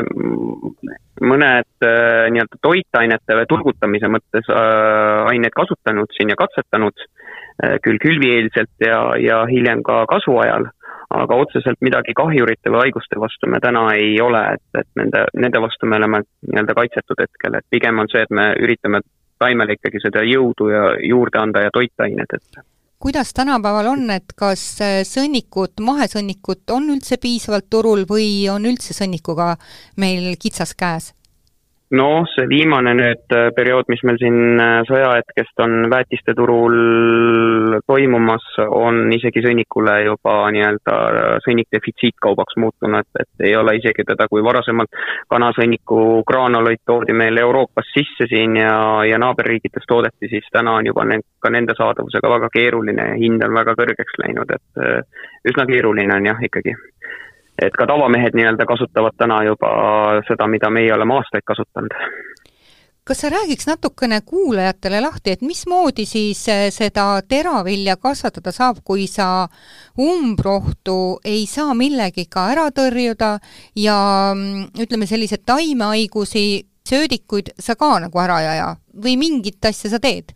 mm, 0.00 0.94
mõned 1.24 1.84
äh, 1.84 2.26
nii-öelda 2.32 2.62
toitainete 2.64 3.44
turgutamise 3.48 4.08
mõttes 4.12 4.48
äh, 4.52 5.28
aineid 5.30 5.54
kasutanud 5.56 6.12
siin 6.16 6.32
ja 6.32 6.40
katsetanud, 6.40 7.04
äh, 7.64 7.76
küll 7.84 8.00
külvieelselt 8.02 8.72
ja, 8.84 9.00
ja 9.20 9.44
hiljem 9.48 9.84
ka 9.86 10.04
kasvuajal 10.10 10.70
aga 11.22 11.38
otseselt 11.42 11.80
midagi 11.84 12.14
kahjurite 12.16 12.72
või 12.72 12.86
haiguste 12.86 13.20
vastu 13.20 13.50
me 13.50 13.60
täna 13.62 13.88
ei 13.96 14.14
ole, 14.22 14.42
et, 14.56 14.80
et 14.82 14.88
nende, 15.00 15.24
nende 15.34 15.62
vastu 15.64 15.88
me 15.88 15.98
oleme 16.00 16.22
nii-öelda 16.52 16.76
kaitsetud 16.78 17.22
hetkel, 17.24 17.58
et 17.58 17.66
pigem 17.70 17.98
on 18.02 18.10
see, 18.12 18.22
et 18.26 18.32
me 18.34 18.50
üritame 18.62 19.02
taimele 19.40 19.76
ikkagi 19.76 20.00
seda 20.04 20.24
jõudu 20.24 20.70
ja 20.72 20.86
juurde 21.04 21.42
anda 21.42 21.66
ja 21.66 21.74
toitained, 21.74 22.38
et 22.38 22.64
kuidas 22.98 23.34
tänapäeval 23.36 23.90
on, 23.92 24.06
et 24.10 24.32
kas 24.36 24.62
sõnnikut, 25.06 25.76
mahesõnnikut 25.84 26.72
on 26.74 26.88
üldse 26.94 27.20
piisavalt 27.22 27.68
turul 27.70 28.06
või 28.08 28.48
on 28.50 28.64
üldse 28.66 28.96
sõnnikuga 28.96 29.52
meil 30.00 30.32
kitsas 30.40 30.74
käes? 30.74 31.12
Noh, 31.94 32.24
see 32.34 32.46
viimane 32.50 32.94
nüüd 32.98 33.34
äh, 33.34 33.48
periood, 33.54 33.86
mis 33.92 34.02
meil 34.06 34.18
siin 34.18 34.58
äh, 34.58 34.80
sõjahetkest 34.88 35.62
on 35.62 35.86
väetiste 35.92 36.34
turul 36.34 37.76
toimumas, 37.86 38.46
on 38.74 39.12
isegi 39.14 39.42
sõnnikule 39.44 39.94
juba 40.08 40.34
nii-öelda 40.54 40.96
äh, 40.96 41.28
sõnnik 41.44 41.70
defitsiitkaubaks 41.74 42.58
muutunud, 42.62 43.06
et 43.20 43.46
ei 43.46 43.54
ole 43.56 43.76
isegi 43.78 44.06
teda, 44.08 44.26
kui 44.30 44.42
varasemalt 44.42 44.98
kanasõnniku 45.30 46.24
graanuleid 46.26 46.82
toodi 46.86 47.14
meil 47.14 47.38
Euroopast 47.42 47.94
sisse 47.94 48.26
siin 48.30 48.58
ja, 48.58 48.74
ja 49.06 49.20
naaberriikides 49.22 49.86
toodeti, 49.86 50.30
siis 50.32 50.50
täna 50.52 50.74
on 50.80 50.90
juba 50.90 51.06
need, 51.06 51.26
ka 51.38 51.54
nende 51.54 51.78
saadavusega 51.78 52.34
väga 52.34 52.50
keeruline 52.54 53.12
ja 53.12 53.20
hind 53.20 53.46
on 53.46 53.54
väga 53.54 53.76
kõrgeks 53.78 54.18
läinud, 54.24 54.50
et 54.50 55.46
üsna 55.46 55.66
keeruline 55.70 56.18
on 56.18 56.26
jah, 56.32 56.42
ikkagi 56.42 56.74
et 57.62 57.76
ka 57.78 57.86
tavamehed 57.88 58.36
nii-öelda 58.36 58.66
kasutavad 58.68 59.16
täna 59.18 59.42
juba 59.46 59.70
seda, 60.28 60.48
mida 60.50 60.70
meie 60.70 60.92
oleme 60.94 61.16
aastaid 61.16 61.44
kasutanud. 61.46 61.94
kas 63.06 63.20
sa 63.22 63.28
räägiks 63.30 63.68
natukene 63.68 64.20
kuulajatele 64.26 65.00
lahti, 65.00 65.30
et 65.30 65.42
mismoodi 65.42 66.04
siis 66.06 66.40
eh, 66.48 66.64
seda 66.74 67.20
teravilja 67.28 67.94
kasvatada 67.96 68.50
saab, 68.52 68.80
kui 68.84 69.06
sa 69.06 69.48
umbrohtu 69.98 71.20
ei 71.24 71.44
saa 71.46 71.74
millegiga 71.74 72.48
ära 72.50 72.64
tõrjuda 72.74 73.36
ja 73.78 73.98
mm, 74.34 74.72
ütleme, 74.82 75.06
selliseid 75.06 75.46
taimehaigusi, 75.46 76.66
söödikuid 76.88 77.54
sa 77.58 77.78
ka 77.78 77.94
nagu 78.02 78.22
ära 78.22 78.40
ei 78.42 78.50
aja 78.56 78.72
või 79.04 79.14
mingit 79.22 79.70
asja 79.70 79.92
sa 79.94 80.02
teed? 80.02 80.34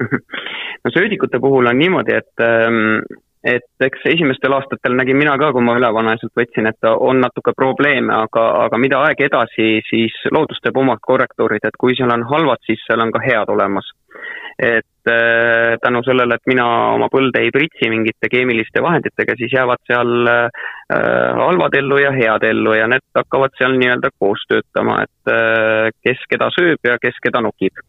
no 0.84 0.94
söödikute 0.96 1.40
puhul 1.44 1.68
on 1.68 1.78
niimoodi, 1.78 2.16
et 2.24 2.44
ähm, 2.44 3.04
et 3.44 3.84
eks 3.86 4.06
esimestel 4.08 4.54
aastatel 4.56 4.96
nägin 4.96 5.18
mina 5.20 5.36
ka, 5.40 5.50
kui 5.52 5.64
ma 5.64 5.76
ülevanaiselt 5.76 6.32
võtsin, 6.38 6.68
et 6.70 6.88
on 6.88 7.20
natuke 7.20 7.52
probleeme, 7.56 8.12
aga, 8.16 8.44
aga 8.64 8.80
mida 8.80 9.02
aeg 9.04 9.20
edasi, 9.26 9.82
siis 9.88 10.16
loodus 10.32 10.62
teeb 10.64 10.80
omad 10.80 11.02
korrektuurid, 11.04 11.64
et 11.68 11.76
kui 11.80 11.96
seal 11.98 12.12
on 12.14 12.24
halvad, 12.30 12.62
siis 12.64 12.80
seal 12.88 13.04
on 13.04 13.12
ka 13.14 13.22
head 13.24 13.52
olemas. 13.52 13.92
et 14.54 15.10
äh, 15.10 15.74
tänu 15.82 15.98
sellele, 16.06 16.36
et 16.38 16.46
mina 16.46 16.64
oma 16.94 17.08
põlde 17.10 17.40
ei 17.42 17.50
pritsi 17.50 17.88
mingite 17.90 18.28
keemiliste 18.30 18.82
vahenditega, 18.82 19.34
siis 19.36 19.52
jäävad 19.52 19.82
seal 19.90 20.28
äh, 20.30 20.68
halvad 21.40 21.74
ellu 21.74 21.98
ja 21.98 22.12
head 22.14 22.46
ellu 22.46 22.76
ja 22.78 22.86
need 22.86 23.02
hakkavad 23.18 23.50
seal 23.58 23.74
nii-öelda 23.80 24.12
koos 24.14 24.46
töötama, 24.48 25.00
et 25.02 25.32
äh, 25.34 25.90
kes 26.06 26.22
keda 26.30 26.52
sööb 26.54 26.86
ja 26.86 27.00
kes 27.02 27.18
keda 27.26 27.42
nokib 27.42 27.82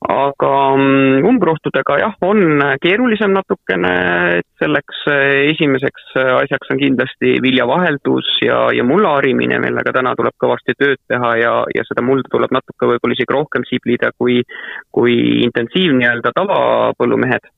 aga 0.00 0.50
mm, 0.76 1.24
umbrohtudega 1.28 1.98
jah, 2.00 2.14
on 2.24 2.62
keerulisem 2.80 3.34
natukene, 3.36 3.92
et 4.40 4.46
selleks 4.62 5.02
eh, 5.12 5.50
esimeseks 5.52 6.14
eh, 6.16 6.30
asjaks 6.38 6.72
on 6.72 6.80
kindlasti 6.80 7.36
viljavaheldus 7.44 8.38
ja, 8.46 8.62
ja 8.72 8.84
mulla 8.86 9.18
harimine, 9.18 9.58
millega 9.60 9.92
täna 9.92 10.14
tuleb 10.16 10.36
kõvasti 10.40 10.74
tööd 10.80 11.00
teha 11.10 11.34
ja, 11.42 11.54
ja 11.76 11.84
seda 11.88 12.04
mulda 12.04 12.32
tuleb 12.32 12.54
natuke 12.56 12.88
võib-olla 12.94 13.16
isegi 13.16 13.36
rohkem 13.36 13.66
siblida 13.68 14.14
kui, 14.16 14.40
kui 14.88 15.16
intensiiv 15.44 15.92
nii-öelda 15.98 16.32
tavapõllumehed. 16.38 17.50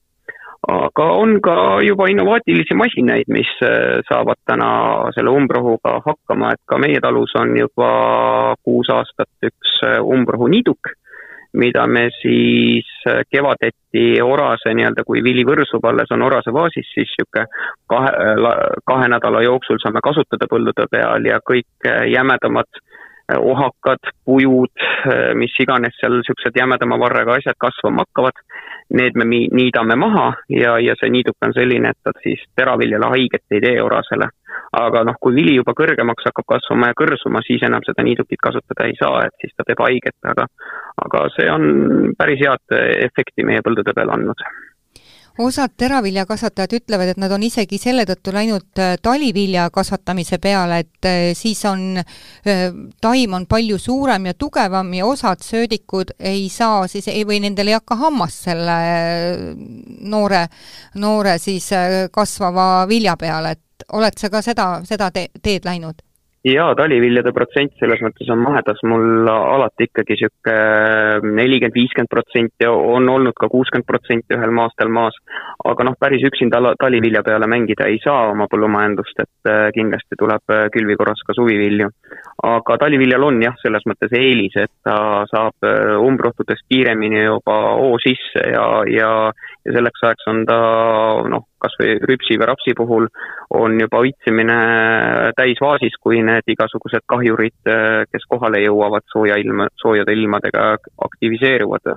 aga 0.67 1.05
on 1.19 1.39
ka 1.43 1.55
juba 1.83 2.09
innovaatilisi 2.11 2.75
masinaid, 2.75 3.31
mis 3.31 3.53
eh, 3.63 4.03
saavad 4.09 4.41
täna 4.43 4.67
selle 5.15 5.31
umbrohuga 5.31 6.01
hakkama, 6.03 6.51
et 6.57 6.61
ka 6.67 6.75
meie 6.75 6.99
talus 6.99 7.31
on 7.39 7.55
juba 7.55 7.93
kuus 8.67 8.91
aastat 8.91 9.47
üks 9.47 9.79
umbrohu 10.03 10.51
niiduk 10.51 10.91
mida 11.53 11.87
me 11.87 12.07
siis 12.21 12.87
äh, 13.07 13.21
kevadeti 13.31 14.21
orase 14.21 14.73
nii-öelda, 14.73 15.03
kui 15.05 15.23
vili 15.23 15.45
võrsub 15.45 15.85
alles, 15.85 16.11
on 16.11 16.25
orase 16.25 16.53
vaasis, 16.53 16.89
siis 16.95 17.11
niisugune 17.13 17.45
kahe, 17.89 18.09
äh, 18.09 18.63
kahe 18.89 19.09
nädala 19.13 19.43
jooksul 19.45 19.81
saame 19.83 20.01
kasutada 20.03 20.49
põldude 20.49 20.87
peal 20.91 21.29
ja 21.29 21.39
kõik 21.45 21.89
äh, 21.89 22.07
jämedamad 22.13 22.81
ohakad, 23.31 24.11
pujud, 24.25 24.83
mis 25.39 25.55
iganes 25.59 25.95
seal 25.99 26.17
niisugused 26.19 26.57
jämedama 26.59 26.97
varrega 26.99 27.37
asjad 27.39 27.57
kasvama 27.59 28.03
hakkavad, 28.03 28.41
need 28.99 29.15
me 29.15 29.25
niidame 29.27 29.95
maha 29.95 30.25
ja, 30.49 30.75
ja 30.79 30.95
see 30.99 31.11
niiduk 31.13 31.37
on 31.45 31.55
selline, 31.55 31.93
et 31.93 31.99
ta 32.03 32.11
siis 32.23 32.43
teraviljale 32.55 33.09
haiget 33.15 33.55
ei 33.55 33.61
tee 33.63 33.77
orasele. 33.81 34.29
Aga 34.73 35.03
noh, 35.07 35.15
kui 35.21 35.35
vili 35.35 35.55
juba 35.55 35.73
kõrgemaks 35.77 36.27
hakkab 36.29 36.47
kasvama 36.55 36.91
ja 36.91 36.97
kõrsuma, 36.97 37.41
siis 37.45 37.63
enam 37.65 37.85
seda 37.85 38.05
niidukit 38.05 38.41
kasutada 38.43 38.89
ei 38.89 38.97
saa, 38.99 39.23
et 39.27 39.35
siis 39.41 39.55
ta 39.57 39.65
teeb 39.67 39.81
haiget, 39.85 40.17
aga 40.33 40.47
aga 41.03 41.23
see 41.33 41.49
on 41.49 42.13
päris 42.17 42.43
head 42.43 42.77
efekti 43.07 43.45
meie 43.47 43.63
põldude 43.65 43.95
peale 43.95 44.13
andnud 44.13 44.45
osad 45.39 45.71
teraviljakasvatajad 45.77 46.73
ütlevad, 46.77 47.13
et 47.13 47.17
nad 47.21 47.31
on 47.33 47.43
isegi 47.43 47.79
selle 47.81 48.05
tõttu 48.05 48.33
läinud 48.35 48.81
äh, 48.81 48.95
talivilja 49.01 49.69
kasvatamise 49.73 50.37
peale, 50.41 50.83
et 50.83 51.09
äh, 51.09 51.31
siis 51.37 51.63
on, 51.65 51.97
äh, 51.97 52.67
taim 53.01 53.33
on 53.33 53.47
palju 53.49 53.79
suurem 53.81 54.29
ja 54.29 54.33
tugevam 54.37 54.93
ja 54.93 55.07
osad 55.09 55.41
söödikud 55.41 56.13
ei 56.19 56.47
saa 56.53 56.87
siis, 56.87 57.09
või 57.27 57.41
nendel 57.43 57.71
ei 57.71 57.77
hakka 57.79 57.97
hammas 58.03 58.43
selle 58.47 58.77
noore, 60.01 60.45
noore 61.01 61.37
siis 61.41 61.69
kasvava 62.11 62.87
vilja 62.89 63.17
peale, 63.17 63.57
et 63.57 63.89
oled 63.93 64.17
sa 64.17 64.29
ka 64.29 64.41
seda, 64.45 64.67
seda 64.85 65.09
te 65.11 65.29
teed 65.41 65.65
läinud? 65.65 66.01
Jaa, 66.43 66.73
taliviljade 66.75 67.31
protsent 67.35 67.73
selles 67.79 68.01
mõttes 68.03 68.29
on 68.33 68.41
mahedas 68.43 68.81
mul 68.87 69.29
alati 69.31 69.87
ikkagi 69.87 70.17
niisugune 70.17 71.35
nelikümmend, 71.39 71.75
viiskümmend 71.77 72.11
protsenti, 72.11 72.67
on 72.67 73.07
olnud 73.09 73.35
ka 73.39 73.47
kuuskümmend 73.51 73.87
protsenti 73.87 74.35
ühel 74.35 74.51
maastel 74.55 74.91
maas, 74.93 75.15
aga 75.69 75.87
noh, 75.87 75.95
päris 75.99 76.25
üksinda 76.27 76.59
talivilja 76.79 77.23
peale 77.23 77.47
mängida 77.49 77.87
ei 77.87 78.01
saa 78.03 78.27
oma 78.33 78.49
põllumajandust, 78.51 79.23
et 79.23 79.51
äh, 79.51 79.69
kindlasti 79.75 80.19
tuleb 80.19 80.53
äh, 80.53 80.65
külvi 80.73 80.99
korras 80.99 81.23
ka 81.27 81.35
suvivilju. 81.37 81.89
aga 82.43 82.77
taliviljal 82.81 83.23
on 83.23 83.41
jah, 83.43 83.55
selles 83.61 83.85
mõttes 83.87 84.11
eelis, 84.17 84.55
et 84.59 84.71
ta 84.83 85.23
saab 85.31 85.67
äh, 85.67 85.95
umbrohtudest 86.03 86.67
kiiremini 86.67 87.23
juba 87.23 87.59
hoo 87.79 87.95
sisse 88.03 88.43
ja, 88.51 88.67
ja 88.91 89.13
ja 89.63 89.73
selleks 89.77 90.03
ajaks 90.03 90.27
on 90.27 90.43
ta 90.47 90.57
noh, 91.31 91.45
kas 91.63 91.75
või 91.79 91.95
rüpsi 92.03 92.37
või 92.39 92.49
rapsi 92.49 92.75
puhul 92.77 93.07
on 93.55 93.77
juba 93.79 94.01
õitsimine 94.03 94.57
täisfaasis, 95.37 95.95
kui 96.03 96.21
need 96.25 96.47
igasugused 96.53 97.05
kahjurid, 97.09 97.71
kes 98.11 98.27
kohale 98.29 98.61
jõuavad 98.63 99.05
sooja 99.13 99.37
ilma, 99.41 99.69
soojade 99.81 100.15
ilmadega 100.17 100.65
aktiviseeruvad, 101.07 101.93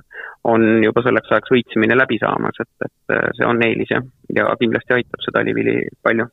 on 0.47 0.67
juba 0.85 1.03
selleks 1.05 1.31
ajaks 1.33 1.55
õitsimine 1.57 1.97
läbi 1.97 2.19
saamas, 2.21 2.61
et, 2.63 2.87
et 2.87 3.17
see 3.39 3.47
on 3.47 3.61
eelis 3.65 3.91
jah, 3.93 4.05
ja 4.35 4.47
kindlasti 4.59 4.99
aitab 4.99 5.25
seda 5.25 5.43
olivili 5.45 5.79
palju 6.05 6.29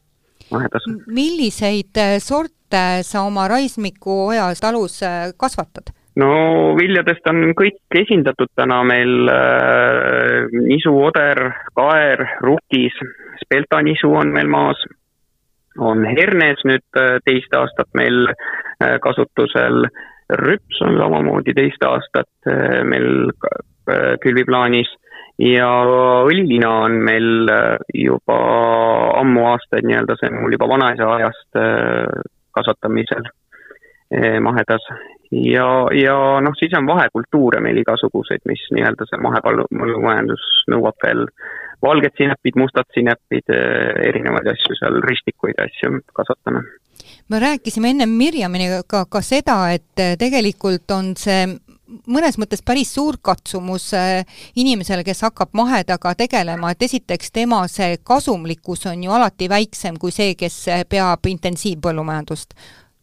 mahedas. 0.52 0.86
milliseid 1.06 2.00
sorte 2.22 2.84
sa 3.06 3.26
oma 3.26 3.48
Raismiku 3.48 4.24
ojas 4.28 4.62
talus 4.62 5.00
kasvatad? 5.40 5.94
No 6.20 6.30
viljadest 6.78 7.26
on 7.30 7.52
kõik 7.58 7.98
esindatud 8.02 8.50
täna 8.56 8.80
meil 8.86 9.30
äh, 9.30 10.50
nisu, 10.54 10.92
oder, 11.08 11.40
kaer, 11.76 12.24
rukis, 12.44 12.96
speltanisu 13.42 14.12
on 14.14 14.34
meil 14.34 14.50
maas, 14.50 14.80
on 15.78 16.04
hernes 16.06 16.62
nüüd 16.68 17.00
äh, 17.00 17.16
teist 17.26 17.54
aastat 17.58 17.90
meil 17.98 18.28
äh, 18.30 18.98
kasutusel, 19.02 19.88
rüps 20.40 20.82
on 20.86 20.98
samamoodi 21.00 21.54
teist 21.56 21.82
aastat 21.84 22.30
äh, 22.50 22.82
meil 22.86 23.32
äh, 23.34 24.14
külviplaanis 24.22 24.90
ja 25.42 25.68
õlilina 26.28 26.70
on 26.86 27.00
meil 27.04 27.50
äh, 27.50 27.82
juba 28.06 28.38
ammu 29.18 29.48
aastaid 29.50 29.86
nii-öelda, 29.88 30.16
see 30.20 30.30
on 30.30 30.44
mul 30.44 30.54
juba 30.54 30.70
vanaisa 30.70 31.10
ajast 31.18 31.58
äh, 31.58 32.22
kasvatamisel 32.54 33.26
mahedas 34.44 34.84
ja, 35.42 35.66
ja 35.96 36.16
noh, 36.44 36.54
siis 36.58 36.74
on 36.78 36.86
vahekultuure 36.86 37.60
meil 37.64 37.80
igasuguseid, 37.82 38.44
mis 38.50 38.62
nii-öelda 38.76 39.06
see 39.08 39.20
mahepõllumajandus 39.24 40.46
nõuab 40.72 40.98
veel 41.04 41.26
valged 41.84 42.16
sinepid, 42.16 42.56
mustad 42.60 42.88
sinepid, 42.96 43.50
erinevaid 44.08 44.48
asju 44.54 44.78
seal, 44.78 45.02
ristikuid 45.04 45.60
asju 45.66 46.00
kasvatame. 46.16 46.62
me 47.28 47.40
rääkisime 47.40 47.90
ennem 47.90 48.08
Mirjamiga 48.08 48.82
ka, 48.88 49.04
ka 49.10 49.20
seda, 49.20 49.58
et 49.72 50.04
tegelikult 50.18 50.90
on 50.90 51.14
see 51.16 51.44
mõnes 52.08 52.38
mõttes 52.40 52.62
päris 52.64 52.94
suur 52.94 53.18
katsumus 53.22 53.90
äh, 53.94 54.24
inimesele, 54.56 55.04
kes 55.04 55.20
hakkab 55.26 55.52
mahedaga 55.52 56.14
tegelema, 56.18 56.70
et 56.72 56.82
esiteks 56.82 57.32
tema 57.32 57.64
see 57.68 57.98
kasumlikkus 58.02 58.86
on 58.90 59.04
ju 59.04 59.12
alati 59.12 59.48
väiksem 59.48 59.98
kui 60.00 60.14
see, 60.14 60.34
kes 60.34 60.64
peab 60.88 61.26
intensiivpõllumajandust. 61.28 62.54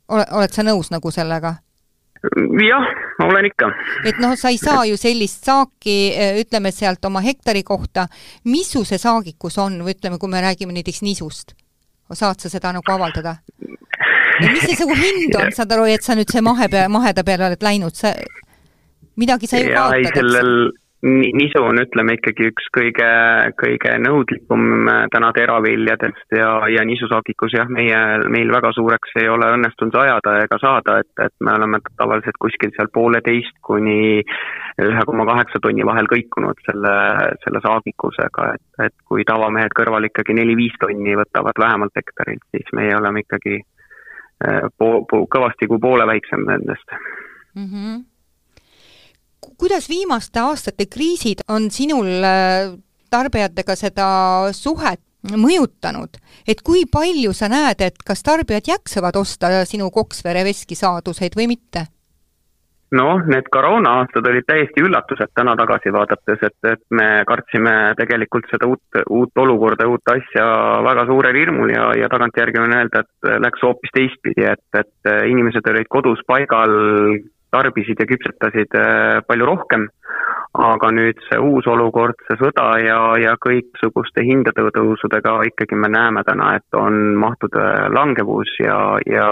ole, 0.10 0.26
oled 0.32 0.54
sa 0.54 0.64
nõus 0.64 0.92
nagu 0.92 1.12
sellega? 1.12 1.56
Jah, 2.70 2.86
olen 3.26 3.46
ikka. 3.50 3.72
et 4.06 4.20
noh, 4.22 4.36
sa 4.38 4.52
ei 4.54 4.60
saa 4.62 4.86
ju 4.86 4.98
sellist 5.00 5.46
saaki, 5.48 5.98
eh, 6.14 6.42
ütleme 6.44 6.72
sealt 6.72 7.06
oma 7.06 7.24
hektari 7.26 7.64
kohta, 7.64 8.08
mis 8.46 8.72
su 8.72 8.84
see 8.86 9.02
saagikus 9.02 9.58
on 9.62 9.80
või 9.82 9.96
ütleme, 9.96 10.20
kui 10.22 10.30
me 10.30 10.42
räägime 10.44 10.76
näiteks 10.76 11.02
nisust, 11.02 11.56
saad 12.14 12.44
sa 12.44 12.52
seda 12.52 12.74
nagu 12.76 12.94
avaldada? 12.94 13.38
ja 14.42 14.52
mis 14.52 14.68
see 14.68 14.78
nagu 14.84 14.98
hind 14.98 15.36
on, 15.40 15.52
saad 15.56 15.74
aru, 15.74 15.90
et 15.90 16.06
sa 16.06 16.16
nüüd 16.18 16.30
see 16.32 16.46
mahe 16.46 16.70
pea, 16.70 16.88
maheda 16.90 17.26
peale 17.26 17.50
oled 17.50 17.66
läinud, 17.66 17.98
sa, 17.98 18.14
midagi 19.20 19.50
sa 19.50 19.62
ju 19.62 19.74
kaotad, 19.74 20.22
eks? 20.22 20.81
Nisu 21.04 21.62
on, 21.66 21.80
ütleme 21.82 22.14
ikkagi 22.14 22.52
üks 22.52 22.68
kõige, 22.76 23.08
kõige 23.58 23.96
nõudlikum 24.04 24.90
äh, 24.92 25.00
täna 25.14 25.32
teraviljadest 25.34 26.36
ja, 26.38 26.52
ja 26.70 26.84
nisusaagikus 26.86 27.56
jah, 27.58 27.70
meie, 27.74 27.98
meil 28.30 28.54
väga 28.54 28.70
suureks 28.78 29.16
ei 29.22 29.30
ole 29.30 29.50
õnnestunud 29.56 29.98
ajada 29.98 30.36
ega 30.44 30.60
saada, 30.62 31.00
et, 31.02 31.10
et 31.26 31.34
me 31.42 31.56
oleme 31.58 31.82
tavaliselt 31.98 32.38
kuskil 32.42 32.74
seal 32.76 32.92
pooleteist 32.94 33.58
kuni 33.66 34.22
ühe 34.82 35.08
koma 35.10 35.26
kaheksa 35.32 35.62
tonni 35.64 35.86
vahel 35.90 36.10
kõikunud 36.12 36.62
selle, 36.70 36.94
selle 37.48 37.64
saagikusega, 37.66 38.52
et, 38.54 38.86
et 38.86 38.96
kui 39.10 39.26
tavamehed 39.26 39.74
kõrval 39.78 40.06
ikkagi 40.12 40.38
neli-viis 40.38 40.78
tonni 40.82 41.18
võtavad 41.18 41.66
vähemalt 41.66 41.98
hektarilt, 41.98 42.46
siis 42.54 42.70
meie 42.78 42.94
oleme 43.00 43.26
ikkagi 43.26 43.58
äh, 43.58 44.70
po-, 44.78 45.02
po-, 45.10 45.26
kõvasti 45.26 45.66
kui 45.66 45.82
poole 45.82 46.06
väiksem 46.14 46.46
nendest 46.46 46.98
mm. 47.58 47.66
-hmm 47.66 48.11
kuidas 49.62 49.86
viimaste 49.90 50.42
aastate 50.42 50.90
kriisid 50.90 51.46
on 51.54 51.70
sinul 51.72 52.10
äh, 52.26 52.74
tarbijatega 53.14 53.78
seda 53.78 54.10
suhet 54.58 55.04
mõjutanud, 55.38 56.18
et 56.50 56.64
kui 56.66 56.88
palju 56.90 57.34
sa 57.38 57.46
näed, 57.52 57.84
et 57.86 58.00
kas 58.06 58.24
tarbijad 58.26 58.72
jaksavad 58.72 59.20
osta 59.22 59.62
sinu 59.70 59.92
koksvere 59.94 60.42
veski 60.48 60.78
saaduseid 60.78 61.38
või 61.38 61.52
mitte? 61.56 61.90
noh, 62.92 63.22
need 63.24 63.46
koroona-aastad 63.56 64.26
olid 64.28 64.44
täiesti 64.50 64.82
üllatused 64.84 65.30
täna 65.38 65.54
tagasi 65.56 65.94
vaadates, 65.96 66.42
et, 66.44 66.58
et 66.74 66.82
me 66.92 67.22
kartsime 67.30 67.94
tegelikult 67.96 68.50
seda 68.52 68.68
uut, 68.68 69.00
uut 69.08 69.44
olukorda, 69.46 69.88
uut 69.88 70.12
asja 70.12 70.48
väga 70.84 71.06
suurel 71.08 71.40
hirmul 71.40 71.72
ja, 71.72 71.86
ja 71.96 72.10
tagantjärgi 72.12 72.60
võin 72.60 72.76
öelda, 72.82 73.06
et 73.06 73.32
läks 73.46 73.64
hoopis 73.64 73.96
teistpidi, 73.96 74.44
et, 74.44 74.66
et 74.76 75.12
inimesed 75.32 75.72
olid 75.72 75.88
kodus 75.88 76.20
paigal, 76.28 76.76
tarbisid 77.52 78.00
ja 78.00 78.08
küpsetasid 78.10 78.78
äh, 78.80 79.20
palju 79.28 79.48
rohkem, 79.50 79.88
aga 80.62 80.90
nüüd 80.92 81.20
see 81.28 81.40
uus 81.40 81.68
olukord, 81.72 82.20
see 82.28 82.38
sõda 82.40 82.66
ja, 82.84 83.00
ja 83.22 83.36
kõiksuguste 83.40 84.24
hindade 84.28 84.66
tõusudega 84.76 85.38
ikkagi 85.48 85.80
me 85.80 85.92
näeme 85.92 86.24
täna, 86.28 86.56
et 86.60 86.80
on 86.80 87.16
mahtude 87.22 87.68
langevus 87.96 88.52
ja, 88.60 88.80
ja 89.08 89.30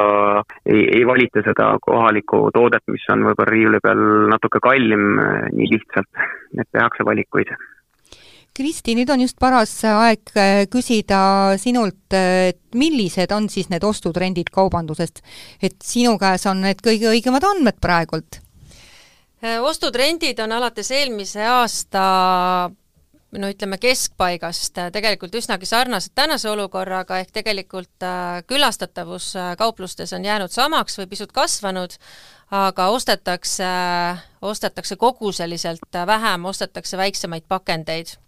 ei, 0.66 0.86
ei 1.00 1.04
valita 1.08 1.44
seda 1.48 1.74
kohalikku 1.84 2.46
toodet, 2.56 2.86
mis 2.88 3.04
on 3.12 3.28
võib-olla 3.28 3.52
riiuli 3.52 3.84
peal 3.84 4.06
natuke 4.32 4.64
kallim 4.64 5.20
äh, 5.20 5.50
nii 5.56 5.74
lihtsalt, 5.76 6.24
et 6.60 6.72
tehakse 6.72 7.08
valikuid 7.08 7.52
Kristi, 8.60 8.92
nüüd 8.92 9.08
on 9.08 9.22
just 9.24 9.38
paras 9.40 9.72
aeg 9.88 10.34
äh, 10.36 10.66
küsida 10.68 11.20
sinult, 11.62 12.12
et 12.12 12.60
millised 12.76 13.32
on 13.32 13.48
siis 13.48 13.70
need 13.72 13.86
ostutrendid 13.88 14.52
kaubandusest? 14.52 15.22
et 15.64 15.78
sinu 15.80 16.18
käes 16.20 16.44
on 16.52 16.60
need 16.66 16.84
kõige 16.84 17.08
õigemad 17.14 17.48
andmed 17.48 17.80
praegult. 17.80 18.42
Äh, 19.40 19.64
ostutrendid 19.64 20.44
on 20.44 20.58
alates 20.58 20.92
eelmise 20.92 21.48
aasta 21.48 22.04
no 23.40 23.54
ütleme, 23.56 23.80
keskpaigast 23.80 24.84
äh, 24.84 24.92
tegelikult 24.92 25.40
üsnagi 25.40 25.70
sarnased 25.70 26.12
tänase 26.20 26.52
olukorraga, 26.52 27.24
ehk 27.24 27.32
tegelikult 27.40 28.10
külastatavus 28.52 29.32
kauplustes 29.58 30.12
on 30.20 30.28
jäänud 30.28 30.52
samaks 30.52 31.00
või 31.00 31.08
pisut 31.16 31.32
kasvanud, 31.32 31.96
aga 32.52 32.92
ostetakse, 32.92 33.76
ostetakse 34.42 35.00
koguseliselt 35.00 36.04
vähem, 36.12 36.52
ostetakse 36.52 37.00
väiksemaid 37.00 37.48
pakendeid 37.48 38.20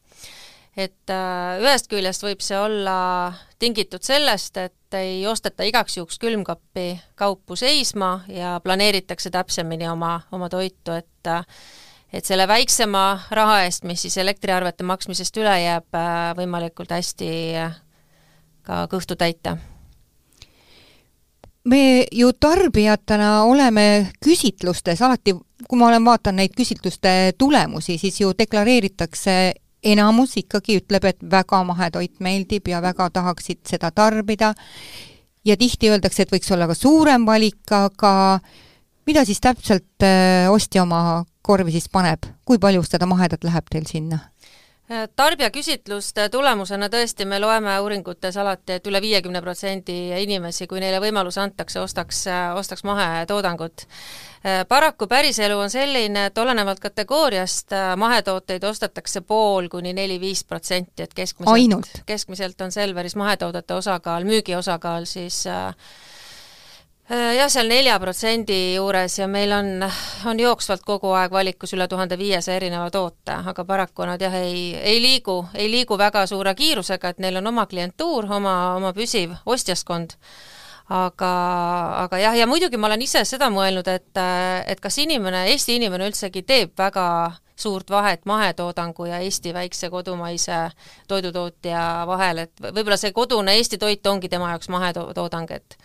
et 0.78 1.12
äh, 1.12 1.62
ühest 1.62 1.90
küljest 1.92 2.24
võib 2.24 2.44
see 2.44 2.58
olla 2.58 3.34
tingitud 3.60 4.04
sellest, 4.04 4.58
et 4.58 4.98
ei 4.98 5.26
osteta 5.28 5.64
igaks 5.68 5.98
juhuks 5.98 6.20
külmkappi 6.20 6.88
kaupu 7.16 7.56
seisma 7.60 8.22
ja 8.32 8.60
planeeritakse 8.64 9.32
täpsemini 9.32 9.88
oma, 9.92 10.20
oma 10.32 10.50
toitu, 10.50 10.98
et 10.98 11.34
et 12.12 12.28
selle 12.28 12.48
väiksema 12.48 13.04
raha 13.32 13.62
eest, 13.66 13.86
mis 13.88 14.02
siis 14.04 14.18
elektriarvete 14.20 14.84
maksmisest 14.84 15.38
üle 15.40 15.54
jääb, 15.64 15.88
äh, 15.96 16.32
võimalikult 16.36 16.92
hästi 16.92 17.30
äh, 17.56 17.76
ka 18.68 18.86
kõhtu 18.92 19.16
täita. 19.16 19.58
Me 21.64 22.08
ju 22.12 22.32
tarbijatena 22.34 23.44
oleme 23.46 24.12
küsitlustes 24.24 25.02
alati, 25.06 25.36
kui 25.68 25.80
ma 25.80 25.92
olen, 25.92 26.06
vaatan 26.06 26.40
neid 26.42 26.56
küsitluste 26.58 27.34
tulemusi, 27.38 28.00
siis 28.02 28.18
ju 28.22 28.34
deklareeritakse 28.38 29.36
enamus 29.84 30.36
ikkagi 30.42 30.80
ütleb, 30.82 31.06
et 31.10 31.24
väga 31.32 31.64
mahetoit 31.66 32.20
meeldib 32.24 32.68
ja 32.70 32.82
väga 32.82 33.10
tahaksid 33.14 33.64
seda 33.68 33.92
tarbida 33.92 34.54
ja 35.46 35.58
tihti 35.58 35.90
öeldakse, 35.90 36.24
et 36.24 36.34
võiks 36.34 36.52
olla 36.54 36.68
ka 36.70 36.78
suurem 36.78 37.26
valik, 37.26 37.64
aga 37.74 38.40
mida 39.10 39.26
siis 39.26 39.42
täpselt 39.42 40.06
äh, 40.06 40.50
ostja 40.52 40.84
oma 40.86 41.24
korvi 41.42 41.74
siis 41.74 41.90
paneb, 41.90 42.30
kui 42.46 42.62
palju 42.62 42.84
seda 42.86 43.10
mahedat 43.10 43.44
läheb 43.48 43.70
teil 43.72 43.88
sinna? 43.90 44.31
Tarbijaküsitluste 45.16 46.28
tulemusena 46.30 46.90
tõesti 46.92 47.26
me 47.26 47.40
loeme 47.40 47.78
uuringutes 47.80 48.38
alati, 48.38 48.78
et 48.80 48.88
üle 48.88 49.02
viiekümne 49.02 49.42
protsendi 49.42 49.96
inimesi, 50.22 50.68
kui 50.68 50.82
neile 50.84 51.00
võimalus 51.04 51.38
antakse, 51.42 51.80
ostaks, 51.80 52.26
ostaks 52.56 52.84
mahetoodangut. 52.84 53.86
paraku 54.68 55.08
päriselu 55.08 55.60
on 55.60 55.70
selline, 55.70 56.26
et 56.26 56.38
olenevalt 56.38 56.80
kategooriast 56.80 57.76
mahetooteid 57.98 58.64
ostetakse 58.64 59.22
pool 59.22 59.70
kuni 59.70 59.94
neli-viis 59.94 60.44
protsenti, 60.44 61.04
et 61.04 61.14
keskmiselt, 61.14 62.02
keskmiselt 62.06 62.62
on 62.62 62.72
Selveris 62.72 63.16
mahetoodete 63.16 63.74
osakaal, 63.74 64.24
müügi 64.28 64.56
osakaal 64.56 65.06
siis 65.06 65.46
äh, 65.48 65.76
Äh, 65.76 66.21
jah, 67.12 67.50
seal 67.52 67.68
nelja 67.68 67.98
protsendi 68.00 68.58
juures 68.76 69.18
ja 69.20 69.28
meil 69.28 69.52
on, 69.56 69.84
on 70.30 70.40
jooksvalt 70.40 70.84
kogu 70.88 71.12
aeg 71.18 71.34
valikus 71.34 71.74
üle 71.76 71.88
tuhande 71.92 72.18
viiesaja 72.20 72.60
erineva 72.60 72.90
toote, 72.94 73.36
aga 73.52 73.66
paraku 73.68 74.08
nad 74.08 74.22
jah, 74.22 74.36
ei, 74.40 74.72
ei 74.78 75.02
liigu, 75.04 75.42
ei 75.54 75.68
liigu 75.72 75.98
väga 76.00 76.24
suure 76.30 76.56
kiirusega, 76.56 77.12
et 77.12 77.22
neil 77.24 77.42
on 77.42 77.52
oma 77.52 77.66
klientuur, 77.68 78.30
oma, 78.32 78.56
oma 78.78 78.94
püsiv 78.96 79.36
ostjaskond. 79.46 80.16
Aga, 80.92 81.28
aga 82.02 82.18
jah, 82.20 82.36
ja 82.36 82.48
muidugi 82.50 82.76
ma 82.76 82.90
olen 82.90 83.04
ise 83.06 83.22
seda 83.24 83.48
mõelnud, 83.54 83.88
et, 83.88 84.20
et 84.68 84.80
kas 84.84 84.98
inimene, 85.00 85.46
Eesti 85.54 85.78
inimene 85.80 86.10
üldsegi 86.10 86.44
teeb 86.44 86.74
väga 86.76 87.06
suurt 87.56 87.94
vahet 87.94 88.26
mahetoodangu 88.28 89.08
ja 89.08 89.22
Eesti 89.24 89.54
väikse 89.56 89.88
kodumaise 89.94 90.66
toidutootja 91.08 92.04
vahel, 92.10 92.44
et 92.44 92.64
võib-olla 92.66 93.00
see 93.00 93.14
kodune 93.16 93.56
Eesti 93.56 93.80
toit 93.80 94.08
ongi 94.12 94.28
tema 94.32 94.52
jaoks 94.52 94.72
mahetoodang, 94.74 95.56
et 95.56 95.78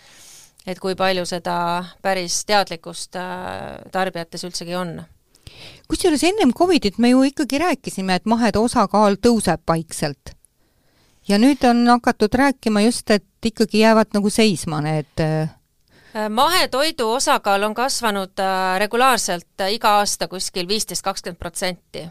et 0.67 0.81
kui 0.83 0.97
palju 0.99 1.27
seda 1.27 1.57
päris 2.03 2.45
teadlikkust 2.49 3.17
äh, 3.21 3.83
tarbijates 3.93 4.45
üldsegi 4.49 4.75
on 4.79 4.99
kusjuures 5.89 6.25
ennem 6.27 6.53
Covidit 6.53 6.99
me 6.99 7.11
ju 7.11 7.23
ikkagi 7.23 7.59
rääkisime, 7.63 8.19
et 8.19 8.27
mahede 8.27 8.59
osakaal 8.59 9.19
tõuseb 9.23 9.63
vaikselt 9.69 10.35
ja 11.29 11.39
nüüd 11.39 11.63
on 11.69 11.87
hakatud 11.91 12.35
rääkima 12.35 12.83
just, 12.87 13.11
et 13.11 13.25
ikkagi 13.45 13.83
jäävad 13.83 14.15
nagu 14.15 14.31
seisma 14.31 14.81
need 14.85 15.23
äh, 15.23 15.49
mahetoidu 16.31 17.11
osakaal 17.13 17.63
on 17.63 17.75
kasvanud 17.75 18.39
äh, 18.39 18.79
regulaarselt 18.79 19.61
äh, 19.61 19.73
iga 19.75 19.99
aasta 20.01 20.29
kuskil 20.29 20.69
viisteist, 20.69 21.05
kakskümmend 21.05 21.39
protsenti. 21.39 22.07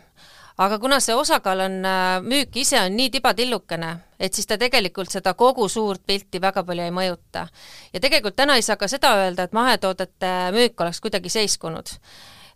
Aga 0.57 0.79
kuna 0.79 0.99
see 1.03 1.15
osakaal 1.15 1.65
on, 1.65 1.81
müük 2.23 2.55
ise 2.55 2.79
on 2.81 2.95
nii 2.95 3.09
tibatillukene, 3.17 3.91
et 4.19 4.33
siis 4.33 4.47
ta 4.47 4.57
tegelikult 4.57 5.11
seda 5.11 5.33
kogu 5.33 5.67
suurt 5.69 6.05
pilti 6.07 6.41
väga 6.41 6.63
palju 6.63 6.85
ei 6.85 6.93
mõjuta. 6.95 7.47
ja 7.93 7.99
tegelikult 7.99 8.35
täna 8.35 8.55
ei 8.55 8.61
saa 8.61 8.77
ka 8.77 8.87
seda 8.87 9.15
öelda, 9.23 9.43
et 9.43 9.53
mahetoodete 9.53 10.31
müük 10.55 10.81
oleks 10.81 11.01
kuidagi 11.01 11.29
seiskunud 11.29 11.97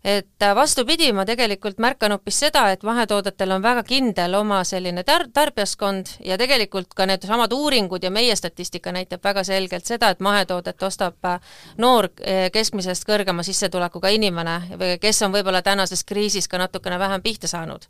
et 0.04 0.42
äh, 0.42 0.54
vastupidi, 0.56 1.12
ma 1.12 1.26
tegelikult 1.28 1.78
märkan 1.78 2.14
hoopis 2.14 2.38
seda, 2.46 2.64
et 2.72 2.84
mahetoodetel 2.86 3.52
on 3.52 3.62
väga 3.62 3.82
kindel 3.84 4.34
oma 4.38 4.62
selline 4.64 5.04
tar-, 5.04 5.28
tarbijaskond 5.32 6.14
ja 6.24 6.38
tegelikult 6.40 6.94
ka 6.96 7.06
needsamad 7.06 7.52
uuringud 7.52 8.04
ja 8.04 8.10
meie 8.10 8.36
statistika 8.36 8.94
näitab 8.96 9.24
väga 9.24 9.44
selgelt 9.44 9.84
seda, 9.84 10.10
et 10.10 10.24
mahetoodet 10.24 10.82
ostab 10.82 11.28
äh, 11.28 11.40
noor 11.78 12.08
äh, 12.08 12.48
keskmisest 12.52 13.04
kõrgema 13.08 13.44
sissetulekuga 13.44 14.12
inimene, 14.16 14.56
kes 15.00 15.22
on 15.26 15.36
võib-olla 15.36 15.62
tänases 15.62 16.04
kriisis 16.04 16.48
ka 16.48 16.58
natukene 16.58 16.98
vähem 16.98 17.22
pihta 17.22 17.48
saanud. 17.48 17.84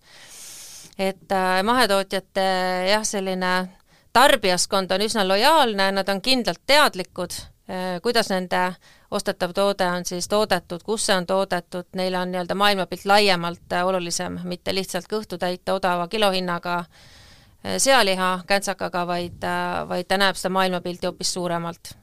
et 0.98 1.32
mahetootjate 1.64 2.42
jah, 2.90 3.04
selline 3.06 3.52
tarbijaskond 4.12 4.90
on 4.90 5.00
üsna 5.06 5.24
lojaalne, 5.28 5.92
nad 5.92 6.08
on 6.08 6.20
kindlalt 6.20 6.60
teadlikud, 6.66 7.38
kuidas 8.02 8.30
nende 8.30 8.72
ostetav 9.10 9.52
toode 9.52 9.86
on 9.86 10.04
siis 10.04 10.28
toodetud, 10.28 10.82
kus 10.84 11.06
see 11.06 11.16
on 11.16 11.26
toodetud, 11.26 11.86
neile 11.96 12.18
on 12.18 12.30
nii-öelda 12.32 12.54
maailmapilt 12.54 13.04
laiemalt 13.04 13.72
äh, 13.72 13.86
olulisem, 13.86 14.38
mitte 14.44 14.74
lihtsalt 14.74 15.08
kõhtu 15.10 15.38
täita 15.38 15.74
odava 15.74 16.08
kilohinnaga 16.08 16.78
äh, 16.78 17.78
sealiha 17.78 18.40
käntsakaga, 18.46 19.06
vaid, 19.06 19.42
äh, 19.44 19.88
vaid 19.88 20.08
ta 20.08 20.18
näeb 20.18 20.38
seda 20.38 20.52
maailmapilti 20.54 21.06
hoopis 21.06 21.32
suuremalt. 21.32 21.94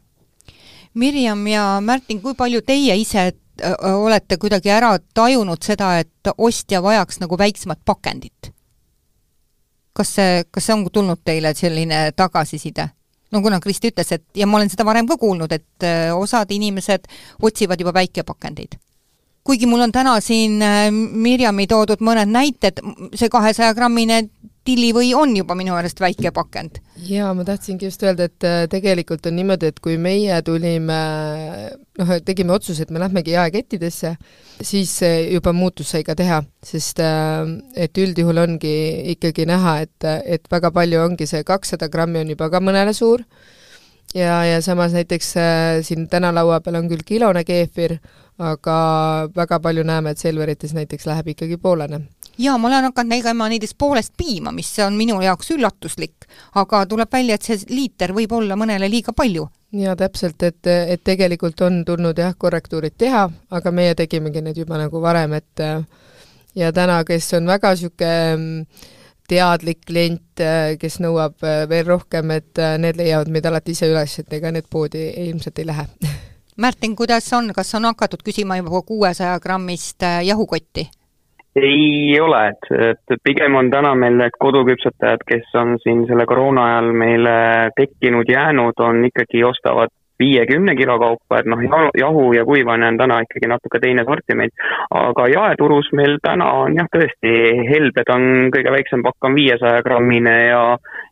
Mirjam 0.94 1.48
ja 1.48 1.66
Märtin, 1.82 2.22
kui 2.22 2.34
palju 2.36 2.62
teie 2.62 2.96
ise 2.96 3.32
olete 3.84 4.38
kuidagi 4.38 4.70
ära 4.70 4.98
tajunud 5.14 5.64
seda, 5.66 5.98
et 6.00 6.32
ostja 6.38 6.82
vajaks 6.84 7.20
nagu 7.24 7.38
väiksemat 7.38 7.80
pakendit? 7.86 8.54
kas 9.98 10.12
see, 10.14 10.44
kas 10.54 10.68
see 10.68 10.76
on 10.76 10.84
tulnud 10.94 11.24
teile 11.26 11.56
selline 11.58 12.12
tagasiside? 12.16 12.90
No 13.32 13.42
kuna 13.42 13.60
Kristi 13.60 13.92
ütles, 13.92 14.12
et 14.16 14.24
ja 14.36 14.48
ma 14.48 14.60
olen 14.60 14.72
seda 14.72 14.86
varem 14.88 15.08
ka 15.08 15.18
kuulnud, 15.20 15.52
et 15.52 15.86
äh, 15.86 16.12
osad 16.16 16.52
inimesed 16.52 17.08
otsivad 17.42 17.82
juba 17.82 17.94
väikepakendeid. 17.94 18.78
kuigi 19.48 19.66
mul 19.66 19.86
on 19.86 19.92
täna 19.92 20.20
siin 20.22 20.62
äh, 20.62 20.92
Mirjami 20.92 21.68
toodud 21.68 22.02
mõned 22.04 22.32
näited, 22.32 22.82
see 23.16 23.30
kahesaja 23.30 23.74
grammine 23.74 24.26
tillivõi 24.68 25.14
on 25.16 25.34
juba 25.38 25.56
minu 25.58 25.76
meelest 25.76 26.02
väike 26.04 26.32
pakend. 26.36 26.82
jaa, 27.08 27.32
ma 27.38 27.46
tahtsingi 27.48 27.88
just 27.88 28.04
öelda, 28.04 28.28
et 28.28 28.48
äh, 28.48 28.66
tegelikult 28.72 29.26
on 29.30 29.38
niimoodi, 29.40 29.72
et 29.72 29.80
kui 29.84 29.98
meie 30.02 30.42
tulime, 30.46 31.00
noh, 32.00 32.14
tegime 32.26 32.56
otsuse, 32.56 32.84
et 32.84 32.92
me 32.94 33.02
lähmegi 33.04 33.36
jaekettidesse, 33.36 34.16
siis 34.62 34.96
juba 35.32 35.54
muutus 35.56 35.94
sai 35.94 36.04
ka 36.08 36.18
teha, 36.20 36.42
sest 36.66 37.02
äh, 37.04 37.46
et 37.76 37.98
üldjuhul 38.04 38.44
ongi 38.44 38.76
ikkagi 39.16 39.48
näha, 39.50 39.80
et, 39.88 40.10
et 40.26 40.52
väga 40.52 40.74
palju 40.76 41.04
ongi 41.06 41.30
see 41.30 41.46
kakssada 41.48 41.92
grammi 41.94 42.26
on 42.26 42.36
juba 42.36 42.52
ka 42.52 42.64
mõnele 42.64 42.96
suur, 42.98 43.24
ja, 44.16 44.44
ja 44.46 44.62
samas 44.62 44.96
näiteks 44.98 45.34
äh, 45.38 45.82
siin 45.88 46.08
täna 46.12 46.34
laua 46.36 46.60
peal 46.66 46.82
on 46.82 46.90
küll 46.92 47.06
kilone 47.06 47.44
keefir, 47.48 47.98
aga 48.38 48.78
väga 49.36 49.60
palju 49.64 49.84
näeme, 49.88 50.12
et 50.14 50.22
Selverites 50.22 50.76
näiteks 50.78 51.08
läheb 51.10 51.34
ikkagi 51.34 51.58
poolene 51.62 52.04
jaa, 52.38 52.58
ma 52.58 52.68
olen 52.68 52.90
hakanud 52.90 53.10
nägema 53.12 53.50
näiteks 53.50 53.76
poolest 53.78 54.14
piima, 54.18 54.52
mis 54.52 54.70
on 54.86 54.98
minu 54.98 55.20
jaoks 55.22 55.52
üllatuslik, 55.56 56.28
aga 56.56 56.86
tuleb 56.86 57.14
välja, 57.14 57.36
et 57.36 57.48
see 57.48 57.60
liiter 57.70 58.14
võib 58.16 58.34
olla 58.38 58.58
mõnele 58.60 58.90
liiga 58.90 59.14
palju. 59.14 59.48
jaa, 59.72 59.96
täpselt, 59.96 60.44
et, 60.44 60.68
et 60.68 61.04
tegelikult 61.04 61.62
on 61.62 61.84
tulnud 61.86 62.18
jah, 62.18 62.36
korrektuurid 62.38 62.98
teha, 62.98 63.28
aga 63.52 63.72
meie 63.72 63.96
tegimegi 63.96 64.42
need 64.42 64.58
juba 64.64 64.78
nagu 64.78 65.02
varem, 65.02 65.34
et 65.34 65.66
ja 66.56 66.72
täna, 66.74 67.04
kes 67.08 67.34
on 67.40 67.48
väga 67.48 67.74
niisugune 67.76 68.14
mm, 68.36 68.86
teadlik 69.28 69.82
klient, 69.86 70.46
kes 70.80 71.02
nõuab 71.04 71.44
veel 71.70 71.86
rohkem, 71.86 72.32
et 72.32 72.64
need 72.80 72.96
leiavad 72.98 73.28
meid 73.34 73.46
alati 73.46 73.76
ise 73.76 73.90
üles, 73.92 74.20
et 74.22 74.34
ega 74.40 74.54
need 74.56 74.70
poodi 74.72 75.10
ilmselt 75.28 75.60
ei 75.60 75.68
lähe 75.68 75.90
Märten, 76.58 76.96
kuidas 76.98 77.28
on, 77.38 77.52
kas 77.54 77.76
on 77.78 77.86
hakatud 77.86 78.24
küsima 78.26 78.56
juba 78.58 78.82
kuuesaja 78.82 79.36
grammist 79.40 80.02
jahukotti? 80.26 80.88
Ei 81.62 82.20
ole, 82.22 82.42
et, 82.52 82.68
et 82.92 83.22
pigem 83.24 83.56
on 83.56 83.72
täna 83.74 83.94
meil 83.96 84.18
need 84.20 84.36
koduküpsetajad, 84.40 85.24
kes 85.28 85.56
on 85.60 85.78
siin 85.84 86.06
selle 86.10 86.26
koroona 86.30 86.66
ajal 86.72 86.92
meile 86.94 87.38
tekkinud, 87.78 88.30
jäänud, 88.30 88.84
on 88.84 89.06
ikkagi, 89.10 89.44
ostavad 89.44 89.94
viiekümne 90.20 90.76
kilo 90.76 90.98
kaupa, 91.00 91.40
et 91.40 91.50
noh, 91.50 91.62
jahu 91.98 92.32
ja 92.34 92.46
kuivane 92.46 92.88
on 92.88 92.98
täna 92.98 93.20
ikkagi 93.26 93.50
natuke 93.50 93.80
teine 93.80 94.06
sortiment. 94.06 94.54
aga 94.90 95.28
jaeturus 95.28 95.92
meil 95.94 96.18
täna 96.24 96.48
on 96.64 96.78
jah, 96.78 96.90
tõesti, 96.94 97.34
helbed 97.70 98.10
on 98.14 98.24
kõige 98.56 98.74
väiksem 98.74 99.04
pakk 99.06 99.30
on 99.30 99.36
viiesaja 99.38 99.84
grammine 99.86 100.38
ja 100.48 100.64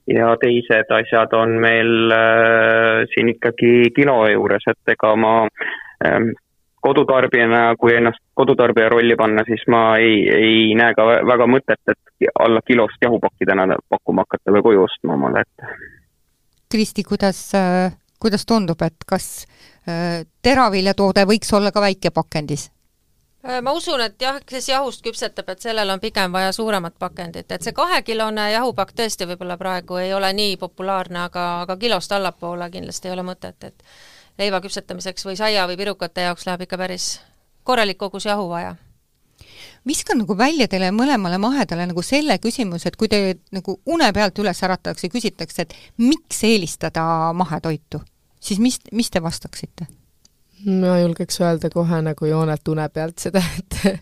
ja 0.08 0.36
teised 0.41 0.91
asjad 0.93 1.34
on 1.34 1.58
meil 1.62 2.12
äh, 2.13 3.05
siin 3.13 3.29
ikkagi 3.34 3.91
kilo 3.95 4.19
juures, 4.29 4.65
et 4.69 4.93
ega 4.93 5.15
ma 5.17 5.36
äh, 5.45 6.19
kodutarbijana, 6.86 7.62
kui 7.80 7.95
ennast 7.98 8.21
kodutarbija 8.38 8.89
rolli 8.93 9.15
panna, 9.17 9.43
siis 9.48 9.63
ma 9.74 9.82
ei, 10.02 10.19
ei 10.30 10.60
näe 10.78 10.93
ka 10.98 11.08
väga 11.28 11.48
mõtet, 11.50 11.82
et 11.91 12.30
alla 12.45 12.62
kilost 12.67 13.02
jahupakki 13.02 13.48
täna 13.50 13.67
pakkuma 13.89 14.26
hakata 14.26 14.54
või 14.54 14.65
koju 14.69 14.86
ostma 14.86 15.17
omale, 15.17 15.45
et. 15.45 15.74
Kristi, 16.71 17.06
kuidas, 17.08 17.41
kuidas 18.21 18.45
tundub, 18.45 18.82
et 18.86 19.06
kas 19.08 19.45
äh, 19.89 20.24
teraviljatoode 20.45 21.26
võiks 21.30 21.54
olla 21.58 21.71
ka 21.71 21.84
väikepakendis? 21.86 22.69
Äh, 23.45 23.62
ma 23.62 23.74
usun, 23.78 24.02
et 24.02 24.21
jah, 24.21 24.39
kes 24.45 24.69
jahust 24.69 25.04
küpsetab, 25.06 25.50
et 25.54 25.62
sellel 25.62 25.89
on 25.93 26.02
pigem 26.02 26.34
vaja 26.34 26.52
suuremat 26.56 27.00
pakendit, 27.00 27.52
et 27.52 27.65
see 27.65 27.74
kahekilone 27.78 28.52
jahupakk 28.56 28.93
tõesti 28.98 29.28
võib-olla 29.30 29.58
praegu 29.62 30.02
ei 30.02 30.13
ole 30.13 30.34
nii 30.34 30.58
populaarne, 30.62 31.28
aga, 31.30 31.45
aga 31.65 31.78
kilost 31.82 32.13
allapoole 32.13 32.69
kindlasti 32.74 33.10
ei 33.10 33.17
ole 33.17 33.26
mõtet, 33.26 33.71
et 33.71 33.84
leiva 34.38 34.62
küpsetamiseks 34.63 35.26
või 35.28 35.38
saia 35.39 35.67
või 35.69 35.78
pirukate 35.80 36.28
jaoks 36.28 36.45
läheb 36.48 36.65
ikka 36.65 36.78
päris 36.78 37.19
korralik 37.63 37.98
kogus 37.98 38.26
jahu 38.26 38.50
vaja 38.50 38.76
viskan 39.88 40.19
nagu 40.21 40.38
välja 40.38 40.67
teile 40.71 40.91
mõlemale 40.95 41.38
mahedale 41.41 41.86
nagu 41.89 42.04
selle 42.06 42.38
küsimuse, 42.41 42.89
et 42.89 42.98
kui 43.00 43.10
te 43.12 43.38
nagu 43.56 43.78
une 43.86 44.08
pealt 44.13 44.39
üles 44.41 44.63
äratatakse 44.65 45.08
ja 45.08 45.13
küsitakse, 45.13 45.65
et 45.65 45.76
miks 46.02 46.41
eelistada 46.48 47.06
mahetoitu, 47.38 48.02
siis 48.39 48.62
mis, 48.63 48.80
mis 48.91 49.12
te 49.12 49.24
vastaksite? 49.24 49.88
ma 50.65 50.95
julgeks 50.98 51.38
öelda 51.43 51.69
kohe 51.69 52.00
nagu 52.02 52.26
joonelt 52.26 52.67
une 52.71 52.88
pealt 52.89 53.21
seda, 53.21 53.43
et 53.60 54.00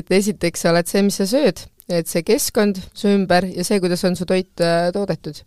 et 0.00 0.12
esiteks 0.20 0.62
sa 0.64 0.70
oled 0.72 0.88
see, 0.88 1.02
mis 1.04 1.18
sa 1.20 1.26
sööd, 1.28 1.60
et 1.92 2.08
see 2.08 2.22
keskkond 2.24 2.80
su 2.96 3.10
ümber 3.12 3.44
ja 3.50 3.66
see, 3.66 3.80
kuidas 3.82 4.06
on 4.08 4.16
su 4.16 4.24
toit 4.28 4.64
äh, 4.64 4.88
toodetud 4.94 5.42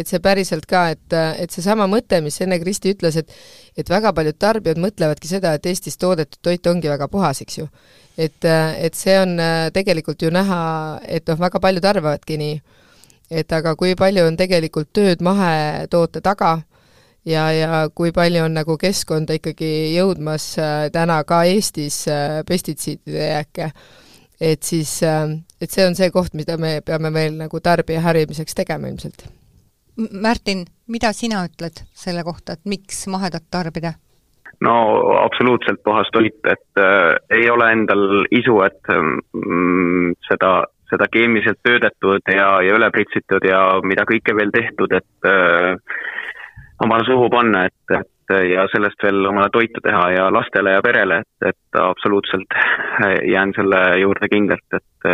et 0.00 0.08
see 0.08 0.20
päriselt 0.24 0.64
ka, 0.70 0.88
et, 0.94 1.12
et 1.12 1.52
seesama 1.52 1.86
mõte, 1.90 2.22
mis 2.24 2.40
enne 2.40 2.58
Kristi 2.62 2.94
ütles, 2.94 3.20
et 3.20 3.34
et 3.78 3.90
väga 3.90 4.12
paljud 4.16 4.36
tarbijad 4.38 4.80
mõtlevadki 4.80 5.30
seda, 5.30 5.54
et 5.56 5.66
Eestis 5.70 5.98
toodetud 6.00 6.40
toit 6.42 6.66
ongi 6.66 6.90
väga 6.90 7.08
puhas, 7.08 7.40
eks 7.44 7.60
ju. 7.60 7.68
et, 8.18 8.44
et 8.44 8.94
see 8.94 9.16
on 9.20 9.38
tegelikult 9.72 10.22
ju 10.22 10.30
näha, 10.34 10.60
et 11.06 11.28
noh, 11.28 11.38
väga 11.40 11.60
paljud 11.60 11.84
arvavadki 11.84 12.36
nii. 12.40 12.60
et 13.30 13.52
aga 13.52 13.76
kui 13.78 13.94
palju 13.94 14.26
on 14.26 14.36
tegelikult 14.36 14.90
tööd 14.92 15.22
mahetoote 15.22 16.20
taga 16.20 16.60
ja, 17.24 17.46
ja 17.54 17.88
kui 17.94 18.12
palju 18.12 18.44
on 18.44 18.58
nagu 18.58 18.76
keskkonda 18.76 19.38
ikkagi 19.38 19.94
jõudmas 19.94 20.52
täna 20.92 21.22
ka 21.24 21.44
Eestis 21.46 22.04
pestitsiidide 22.46 23.32
jääke, 23.32 23.72
et 24.40 24.62
siis, 24.62 24.98
et 25.04 25.70
see 25.70 25.86
on 25.86 25.94
see 25.94 26.10
koht, 26.10 26.34
mida 26.34 26.58
me 26.58 26.80
peame 26.84 27.12
veel 27.14 27.38
nagu 27.38 27.60
tarbija 27.60 28.02
harimiseks 28.10 28.58
tegema 28.58 28.90
ilmselt 28.90 29.28
Märtin, 30.00 30.64
mida 30.88 31.12
sina 31.12 31.42
ütled 31.44 31.82
selle 31.92 32.22
kohta, 32.24 32.56
et 32.56 32.64
miks 32.64 33.06
mahedat 33.12 33.50
tarbida? 33.50 33.96
no 34.60 34.74
absoluutselt 35.22 35.80
puhas 35.84 36.08
toit, 36.12 36.36
et 36.44 36.80
äh, 36.80 37.14
ei 37.38 37.50
ole 37.50 37.70
endal 37.72 38.26
isu, 38.30 38.58
et 38.66 38.92
mm, 38.92 40.12
seda, 40.28 40.52
seda 40.90 41.08
keemiliselt 41.12 41.62
töödetud 41.64 42.28
ja, 42.28 42.50
ja 42.64 42.76
üle 42.76 42.90
pritsitud 42.92 43.46
ja 43.48 43.62
mida 43.86 44.04
kõike 44.08 44.36
veel 44.36 44.52
tehtud, 44.52 44.92
et 44.96 45.28
äh, 45.30 45.72
omale 46.84 47.06
suhu 47.08 47.30
panna, 47.32 47.66
et, 47.70 47.96
et 48.00 48.34
ja 48.52 48.66
sellest 48.70 49.00
veel 49.02 49.24
omale 49.26 49.48
toitu 49.52 49.80
teha 49.82 50.04
ja 50.14 50.28
lastele 50.32 50.76
ja 50.76 50.82
perele, 50.84 51.22
et, 51.24 51.48
et 51.54 51.80
absoluutselt 51.80 52.58
jään 53.26 53.56
selle 53.56 53.80
juurde 53.98 54.28
kindlalt, 54.30 54.76
et, 54.76 55.08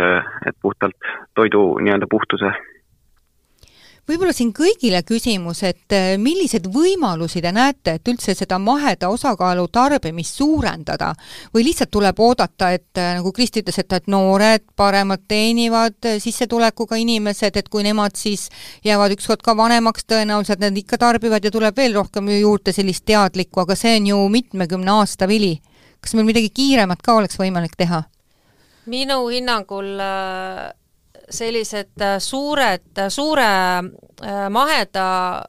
et 0.45 0.57
puhtalt 0.61 1.13
toidu 1.39 1.63
nii-öelda 1.81 2.09
puhtuse 2.11 2.51
võib-olla 4.07 4.33
siin 4.35 4.53
kõigile 4.55 5.01
küsimus, 5.07 5.61
et 5.67 5.93
äh, 5.95 6.13
milliseid 6.21 6.67
võimalusi 6.71 7.41
te 7.43 7.51
näete, 7.55 7.97
et 7.97 8.07
üldse 8.11 8.35
seda 8.37 8.59
maheda 8.61 9.09
osakaalu 9.11 9.67
tarbimist 9.73 10.39
suurendada 10.39 11.11
või 11.55 11.67
lihtsalt 11.67 11.91
tuleb 11.91 12.19
oodata, 12.23 12.71
et 12.77 13.01
äh, 13.01 13.17
nagu 13.19 13.33
Kristi 13.35 13.63
ütles, 13.63 13.79
et, 13.83 13.97
et 13.99 14.07
noored 14.11 14.63
paremalt 14.79 15.27
teenivad 15.27 15.99
äh, 16.07 16.17
sissetulekuga 16.23 16.99
inimesed, 17.03 17.59
et 17.59 17.69
kui 17.69 17.83
nemad 17.87 18.15
siis 18.19 18.47
jäävad 18.87 19.17
ükskord 19.17 19.43
ka 19.43 19.57
vanemaks, 19.57 20.07
tõenäoliselt 20.07 20.63
nad 20.63 20.77
ikka 20.77 20.99
tarbivad 21.03 21.43
ja 21.43 21.51
tuleb 21.51 21.77
veel 21.77 21.97
rohkem 21.99 22.31
juurde 22.37 22.75
sellist 22.75 23.05
teadlikku, 23.07 23.65
aga 23.65 23.75
see 23.75 23.97
on 23.99 24.11
ju 24.13 24.23
mitmekümne 24.39 24.99
aasta 25.01 25.27
vili. 25.27 25.57
kas 26.01 26.13
meil 26.13 26.27
midagi 26.29 26.49
kiiremat 26.53 27.01
ka 27.03 27.17
oleks 27.19 27.39
võimalik 27.39 27.75
teha? 27.75 28.03
minu 28.87 29.25
hinnangul 29.27 29.97
äh 29.99 30.75
sellised 31.29 32.01
äh, 32.01 32.19
suured, 32.19 32.97
äh, 32.97 33.09
suure 33.09 33.47
äh, 34.23 34.49
maheda 34.49 35.43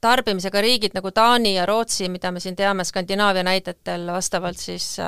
tarbimisega 0.00 0.60
riigid 0.60 0.94
nagu 0.94 1.10
Taani 1.10 1.54
ja 1.54 1.66
Rootsi, 1.66 2.08
mida 2.08 2.30
me 2.32 2.40
siin 2.40 2.56
teame 2.56 2.84
Skandinaavia 2.84 3.42
näidetel, 3.42 4.06
vastavalt 4.12 4.60
siis 4.60 4.98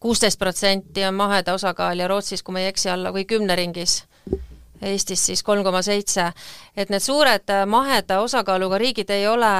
kuusteist 0.00 0.38
protsenti 0.38 1.04
on 1.08 1.14
maheda 1.14 1.54
osakaal 1.56 1.98
ja 1.98 2.08
Rootsis, 2.08 2.42
kui 2.42 2.52
ma 2.52 2.60
ei 2.60 2.68
eksi, 2.68 2.90
alla 2.92 3.14
või 3.16 3.24
kümne 3.24 3.56
ringis 3.56 4.02
Eestis 4.82 5.26
siis 5.26 5.42
kolm 5.42 5.64
koma 5.64 5.82
seitse, 5.84 6.30
et 6.76 6.90
need 6.92 7.04
suured 7.04 7.52
äh, 7.52 7.64
maheda 7.68 8.20
osakaaluga 8.24 8.78
riigid 8.80 9.10
ei 9.12 9.26
ole, 9.28 9.50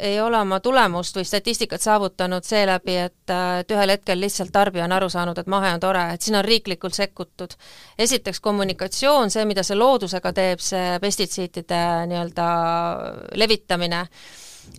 ei 0.00 0.20
ole 0.20 0.38
oma 0.40 0.60
tulemust 0.64 1.16
või 1.18 1.26
statistikat 1.28 1.84
saavutanud 1.84 2.46
seeläbi, 2.46 2.96
et, 3.06 3.30
äh, 3.30 3.60
et 3.60 3.74
ühel 3.76 3.92
hetkel 3.92 4.20
lihtsalt 4.20 4.52
tarbija 4.52 4.86
on 4.88 4.96
aru 4.96 5.10
saanud, 5.12 5.38
et 5.38 5.50
mahe 5.52 5.74
on 5.74 5.82
tore, 5.82 6.06
et 6.14 6.22
siin 6.22 6.38
on 6.40 6.44
riiklikult 6.44 6.96
sekkutud. 6.96 7.56
esiteks 7.98 8.40
kommunikatsioon, 8.40 9.30
see, 9.30 9.44
mida 9.44 9.62
see 9.62 9.76
loodusega 9.76 10.32
teeb, 10.32 10.60
see 10.60 10.98
pestitsiidide 11.02 11.82
nii-öelda 12.08 12.46
levitamine 13.36 14.06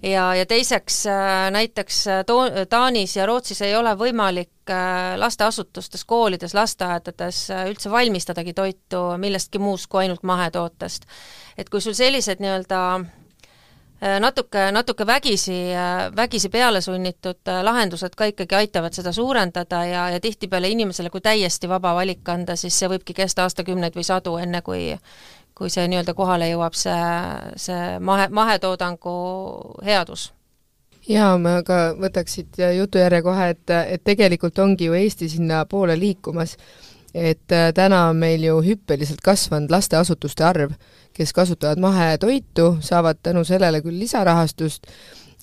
ja, 0.04 0.36
ja 0.36 0.46
teiseks 0.46 1.06
äh, 1.08 1.52
näiteks 1.52 2.08
äh, 2.08 2.26
to-, 2.26 2.66
Taanis 2.70 3.16
ja 3.16 3.26
Rootsis 3.26 3.62
ei 3.62 3.76
ole 3.76 3.96
võimalik 4.00 4.70
äh, 4.70 5.16
lasteasutustes, 5.18 6.06
koolides, 6.06 6.54
lasteaedades 6.54 7.48
üldse 7.70 7.92
valmistadagi 7.92 8.54
toitu 8.54 9.04
millestki 9.18 9.60
muust 9.60 9.88
kui 9.88 10.04
ainult 10.04 10.24
mahetootest. 10.24 11.06
et 11.58 11.70
kui 11.70 11.82
sul 11.82 11.94
sellised 11.94 12.42
nii-öelda 12.42 12.80
natuke, 14.20 14.66
natuke 14.72 15.06
vägisi, 15.08 15.56
vägisi 16.16 16.50
peale 16.50 16.82
sunnitud 16.82 17.52
lahendused 17.64 18.18
ka 18.18 18.26
ikkagi 18.28 18.56
aitavad 18.56 18.94
seda 18.94 19.14
suurendada 19.16 19.84
ja, 19.86 20.10
ja 20.10 20.20
tihtipeale 20.20 20.68
inimesele, 20.68 21.10
kui 21.10 21.22
täiesti 21.22 21.70
vaba 21.70 21.94
valik 21.96 22.30
anda, 22.30 22.58
siis 22.60 22.76
see 22.80 22.90
võibki 22.92 23.16
kesta 23.16 23.46
aastakümneid 23.48 23.96
või 23.96 24.04
sadu, 24.04 24.36
enne 24.42 24.62
kui 24.62 24.90
kui 25.58 25.70
see 25.70 25.86
nii-öelda 25.88 26.16
kohale 26.18 26.50
jõuab, 26.50 26.78
see, 26.78 27.02
see 27.62 28.00
mahe, 28.02 28.30
mahetoodangu 28.34 29.18
headus 29.86 30.32
jaa, 31.10 31.36
ma 31.42 31.60
ka 31.68 31.94
võtaks 32.00 32.40
siit 32.40 32.60
jutujärje 32.78 33.22
kohe, 33.26 33.50
et, 33.56 33.76
et 33.96 34.04
tegelikult 34.04 34.60
ongi 34.64 34.90
ju 34.90 34.98
Eesti 34.98 35.30
sinnapoole 35.30 35.98
liikumas. 36.00 36.58
et 37.14 37.52
äh, 37.52 37.70
täna 37.74 38.08
on 38.10 38.18
meil 38.18 38.42
ju 38.42 38.56
hüppeliselt 38.66 39.20
kasvanud 39.22 39.70
lasteasutuste 39.70 40.44
arv, 40.44 40.72
kes 41.14 41.34
kasutavad 41.34 41.78
mahetoitu, 41.78 42.78
saavad 42.82 43.20
tänu 43.24 43.44
sellele 43.44 43.82
küll 43.82 44.00
lisarahastust, 44.00 44.88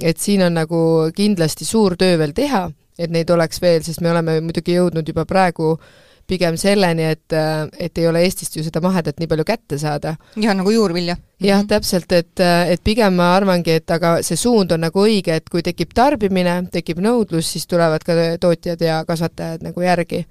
et 0.02 0.18
siin 0.18 0.42
on 0.42 0.54
nagu 0.54 0.80
kindlasti 1.14 1.64
suur 1.64 1.94
töö 1.96 2.18
veel 2.18 2.32
teha, 2.34 2.70
et 2.98 3.10
neid 3.10 3.30
oleks 3.30 3.62
veel, 3.62 3.84
sest 3.86 4.00
me 4.00 4.10
oleme 4.10 4.40
muidugi 4.40 4.74
jõudnud 4.74 5.06
juba 5.08 5.24
praegu 5.24 5.76
äh, 5.76 6.09
pigem 6.30 6.56
selleni, 6.60 7.08
et, 7.14 7.34
et 7.78 7.98
ei 7.98 8.06
ole 8.08 8.22
Eestist 8.26 8.56
ju 8.56 8.64
seda 8.66 8.82
mahedat 8.84 9.18
nii 9.20 9.28
palju 9.30 9.46
kätte 9.48 9.78
saada. 9.80 10.14
jah, 10.36 10.54
nagu 10.56 10.70
juurvilja. 10.70 11.16
jah 11.40 11.60
-hmm., 11.60 11.68
täpselt, 11.68 12.12
et, 12.12 12.40
et 12.40 12.84
pigem 12.84 13.14
ma 13.14 13.34
arvangi, 13.36 13.78
et 13.80 13.90
aga 13.90 14.18
see 14.26 14.36
suund 14.36 14.72
on 14.72 14.80
nagu 14.86 15.04
õige, 15.04 15.36
et 15.40 15.48
kui 15.50 15.62
tekib 15.62 15.94
tarbimine, 15.94 16.56
tekib 16.72 17.02
nõudlus, 17.02 17.52
siis 17.52 17.66
tulevad 17.66 18.04
ka 18.06 18.14
tootjad 18.40 18.80
ja 18.80 19.04
kasvatajad 19.04 19.62
nagu 19.66 19.82
järgi. 19.82 20.26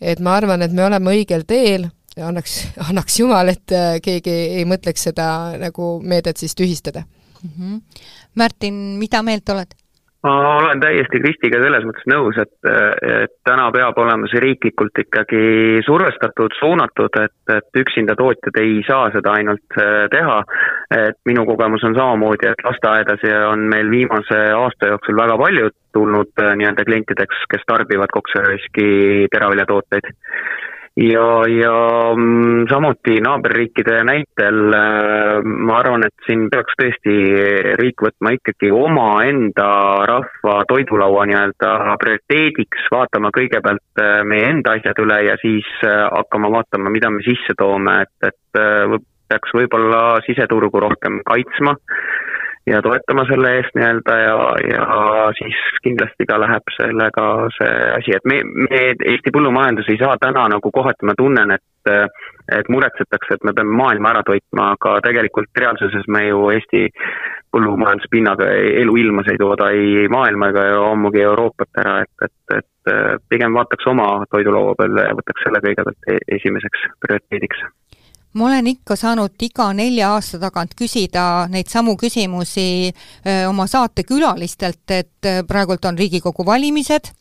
et 0.00 0.20
ma 0.20 0.36
arvan, 0.36 0.62
et 0.62 0.72
me 0.72 0.84
oleme 0.84 1.10
õigel 1.10 1.46
teel, 1.46 1.88
annaks, 2.20 2.66
annaks 2.88 3.20
jumal, 3.20 3.48
et 3.48 3.72
keegi 4.02 4.30
ei 4.30 4.64
mõtleks 4.64 5.08
seda 5.08 5.56
nagu 5.58 6.00
meedet 6.02 6.36
siis 6.36 6.54
tühistada 6.54 7.04
mm. 7.42 7.50
-hmm. 7.58 7.80
Märtin, 8.34 8.74
mida 8.74 9.22
meelt 9.22 9.48
oled? 9.48 9.74
Ma 10.26 10.56
olen 10.58 10.80
täiesti 10.82 11.20
Kristiga 11.22 11.60
selles 11.62 11.84
mõttes 11.86 12.06
nõus, 12.10 12.38
et, 12.42 12.52
et 13.06 13.32
täna 13.46 13.68
peab 13.74 13.98
olema 14.02 14.28
see 14.30 14.42
riiklikult 14.42 15.02
ikkagi 15.04 15.82
survestatud, 15.86 16.54
suunatud, 16.58 17.18
et, 17.22 17.36
et 17.54 17.80
üksinda 17.82 18.16
tootjad 18.18 18.58
ei 18.62 18.80
saa 18.88 19.08
seda 19.14 19.36
ainult 19.38 19.78
äh, 19.78 20.06
teha. 20.12 20.42
et 20.96 21.18
minu 21.26 21.42
kogemus 21.46 21.82
on 21.86 21.96
samamoodi, 21.96 22.46
et 22.50 22.62
lasteaedas 22.64 23.24
on 23.50 23.66
meil 23.70 23.90
viimase 23.90 24.38
aasta 24.54 24.92
jooksul 24.92 25.18
väga 25.18 25.38
palju 25.40 25.70
tulnud 25.96 26.42
äh, 26.42 26.54
nii-öelda 26.60 26.84
klientideks, 26.86 27.46
kes 27.50 27.66
tarbivad 27.66 28.12
koksariski 28.14 28.88
teraviljatooteid 29.32 30.12
ja, 30.96 31.28
ja 31.48 31.76
mm, 32.16 32.66
samuti 32.70 33.20
naaberriikide 33.20 33.98
näitel 34.08 34.60
äh, 34.74 35.42
ma 35.44 35.78
arvan, 35.80 36.06
et 36.06 36.26
siin 36.26 36.46
peaks 36.52 36.76
tõesti 36.80 37.16
riik 37.80 38.04
võtma 38.06 38.32
ikkagi 38.36 38.70
omaenda 38.72 39.68
rahva 40.08 40.56
toidulaua 40.68 41.26
nii-öelda 41.28 41.96
prioriteediks, 42.02 42.88
vaatama 42.92 43.32
kõigepealt 43.36 44.02
äh, 44.02 44.22
meie 44.28 44.48
enda 44.54 44.76
asjad 44.78 45.02
üle 45.04 45.20
ja 45.28 45.36
siis 45.42 45.68
äh, 45.84 46.06
hakkama 46.16 46.52
vaatama, 46.56 46.92
mida 46.92 47.12
me 47.12 47.24
sisse 47.26 47.56
toome, 47.58 48.00
et, 48.06 48.32
et 48.32 49.04
peaks 49.26 49.52
võib-olla 49.52 50.22
siseturgu 50.24 50.80
rohkem 50.80 51.20
kaitsma 51.26 51.74
ja 52.66 52.82
toetama 52.82 53.24
selle 53.28 53.52
eest 53.58 53.76
nii-öelda 53.78 54.16
ja, 54.18 54.36
ja 54.70 54.86
siis 55.38 55.58
kindlasti 55.84 56.26
ka 56.28 56.38
läheb 56.42 56.72
sellega 56.74 57.26
see 57.58 57.76
asi, 57.98 58.16
et 58.16 58.26
me, 58.26 58.40
me, 58.44 58.82
Eesti 59.12 59.32
põllumajandus 59.34 59.90
ei 59.92 60.00
saa 60.02 60.16
täna 60.22 60.48
nagu 60.56 60.72
kohati, 60.74 61.06
ma 61.06 61.14
tunnen, 61.18 61.54
et 61.56 61.64
et 62.52 62.68
muretsetakse, 62.70 63.34
et 63.34 63.44
me 63.46 63.52
peame 63.54 63.74
maailma 63.78 64.10
ära 64.10 64.22
toitma, 64.26 64.72
aga 64.74 64.96
tegelikult 65.04 65.60
reaalsuses 65.62 66.06
me 66.10 66.24
ju 66.26 66.48
Eesti 66.54 66.82
põllumajanduspinnaga 67.54 68.50
eluilmas 68.82 69.30
ei 69.30 69.38
tooda 69.40 69.70
ei 69.74 70.08
maailma 70.10 70.50
ega 70.52 70.66
ammugi 70.90 71.22
Euroopat 71.22 71.82
ära, 71.82 71.96
et, 72.02 72.28
et, 72.28 72.58
et 72.58 73.22
pigem 73.30 73.54
vaataks 73.54 73.86
oma 73.90 74.10
toidulaua 74.30 74.74
peale 74.78 75.08
ja 75.08 75.18
võtaks 75.18 75.46
selle 75.46 75.62
kõigepealt 75.64 76.10
e-, 76.10 76.22
esimeseks 76.38 76.86
prioriteediks 77.06 77.62
ma 78.36 78.46
olen 78.50 78.66
ikka 78.68 78.96
saanud 79.00 79.42
iga 79.42 79.70
nelja 79.72 80.10
aasta 80.14 80.38
tagant 80.38 80.74
küsida 80.76 81.46
neid 81.48 81.70
samu 81.72 81.96
küsimusi 81.96 82.92
öö, 82.92 83.48
oma 83.48 83.66
saatekülalistelt, 83.66 84.84
et 84.90 85.30
praegult 85.48 85.84
on 85.84 85.98
Riigikogu 85.98 86.46
valimised 86.46 87.12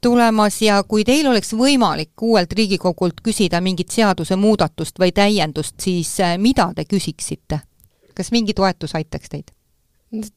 tulemas 0.00 0.62
ja 0.62 0.82
kui 0.88 1.04
teil 1.04 1.26
oleks 1.26 1.52
võimalik 1.58 2.22
uuelt 2.22 2.52
Riigikogult 2.52 3.22
küsida 3.24 3.60
mingit 3.60 3.90
seadusemuudatust 3.94 4.98
või 4.98 5.12
täiendust, 5.14 5.78
siis 5.80 6.16
mida 6.38 6.70
te 6.74 6.84
küsiksite? 6.84 7.62
kas 8.18 8.32
mingi 8.34 8.54
toetus 8.54 8.96
aitaks 8.98 9.30
teid? 9.30 9.50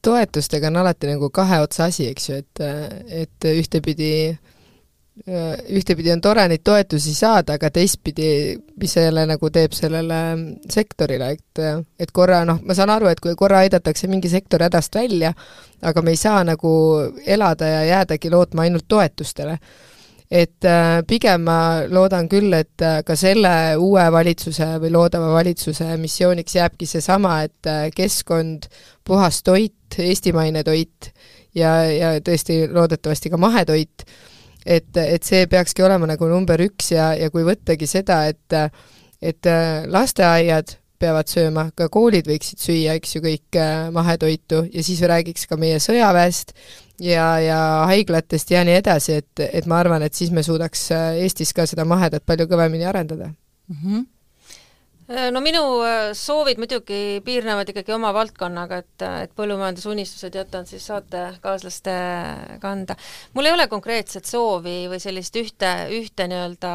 toetustega 0.02 0.68
on 0.68 0.76
alati 0.82 1.08
nagu 1.10 1.30
kahe 1.30 1.60
otsa 1.64 1.88
asi, 1.90 2.06
eks 2.12 2.28
ju, 2.28 2.40
et, 2.42 2.64
et 3.24 3.48
ühtepidi 3.48 4.12
ühtepidi 5.22 6.08
on 6.12 6.20
tore 6.24 6.46
neid 6.48 6.62
toetusi 6.64 7.12
saada, 7.14 7.58
aga 7.58 7.68
teistpidi, 7.70 8.56
mis 8.80 8.94
selle 8.96 9.26
nagu 9.28 9.50
teeb 9.52 9.74
sellele 9.76 10.20
sektorile, 10.72 11.28
et 11.36 11.62
et 12.00 12.12
korra 12.16 12.42
noh, 12.48 12.62
ma 12.64 12.74
saan 12.74 12.90
aru, 12.94 13.10
et 13.12 13.20
kui 13.20 13.36
korra 13.36 13.60
aidatakse 13.62 14.08
mingi 14.08 14.30
sektor 14.32 14.64
hädast 14.64 14.96
välja, 14.96 15.34
aga 15.84 16.02
me 16.02 16.14
ei 16.14 16.20
saa 16.20 16.40
nagu 16.48 16.72
elada 17.26 17.68
ja 17.68 17.84
jäädagi 17.90 18.32
lootma 18.32 18.64
ainult 18.64 18.88
toetustele. 18.88 19.58
et 20.32 20.64
äh, 20.64 21.02
pigem 21.04 21.42
ma 21.44 21.82
loodan 21.92 22.24
küll, 22.24 22.54
et 22.56 22.80
äh, 22.80 23.02
ka 23.04 23.12
selle 23.20 23.76
uue 23.76 24.06
valitsuse 24.12 24.78
või 24.80 24.88
loodava 24.94 25.28
valitsuse 25.34 25.90
missiooniks 26.00 26.54
jääbki 26.56 26.86
seesama, 26.88 27.42
et 27.42 27.68
äh, 27.68 27.90
keskkond, 27.94 28.64
puhas 29.04 29.42
toit, 29.42 29.98
eestimaine 29.98 30.64
toit 30.64 31.12
ja, 31.54 31.84
ja 31.84 32.14
tõesti 32.24 32.62
loodetavasti 32.64 33.28
ka 33.28 33.36
mahetoit 33.36 34.06
et, 34.66 34.90
et 34.96 35.22
see 35.24 35.46
peakski 35.50 35.82
olema 35.82 36.06
nagu 36.10 36.28
number 36.30 36.60
üks 36.64 36.92
ja, 36.94 37.12
ja 37.18 37.30
kui 37.30 37.46
võttagi 37.46 37.88
seda, 37.90 38.24
et 38.30 38.60
et 39.22 39.46
äh, 39.46 39.84
lasteaiad 39.86 40.76
peavad 41.02 41.30
sööma, 41.30 41.66
ka 41.78 41.88
koolid 41.92 42.28
võiksid 42.30 42.62
süüa, 42.62 42.96
eks 42.98 43.16
ju, 43.16 43.22
kõik 43.24 43.58
äh, 43.58 43.90
mahetoitu 43.94 44.64
ja 44.70 44.84
siis 44.86 45.02
räägiks 45.08 45.48
ka 45.50 45.58
meie 45.58 45.80
sõjaväest 45.82 46.54
ja, 47.02 47.26
ja 47.42 47.60
haiglatest 47.90 48.52
ja 48.54 48.62
nii 48.66 48.78
edasi, 48.78 49.18
et, 49.22 49.44
et 49.46 49.68
ma 49.70 49.80
arvan, 49.82 50.04
et 50.06 50.14
siis 50.14 50.30
me 50.34 50.44
suudaks 50.46 50.88
äh, 50.94 51.22
Eestis 51.24 51.54
ka 51.56 51.66
seda 51.70 51.86
mahedat 51.88 52.26
palju 52.26 52.48
kõvemini 52.50 52.88
arendada 52.88 53.30
mm. 53.32 53.78
-hmm 53.78 54.10
no 55.32 55.40
minu 55.44 55.62
äh, 55.84 56.12
soovid 56.16 56.60
muidugi 56.62 57.20
piirnevad 57.24 57.68
ikkagi 57.72 57.94
oma 57.94 58.12
valdkonnaga, 58.16 58.80
et, 58.82 59.04
et 59.24 59.34
põllumajandusunistused 59.38 60.36
jätan 60.38 60.66
siis 60.68 60.86
saatekaaslaste 60.90 61.94
kanda. 62.62 62.96
mul 63.34 63.48
ei 63.48 63.54
ole 63.56 63.68
konkreetset 63.72 64.28
soovi 64.28 64.86
või 64.92 65.00
sellist 65.02 65.36
ühte, 65.40 65.72
ühte 65.98 66.28
nii-öelda 66.30 66.74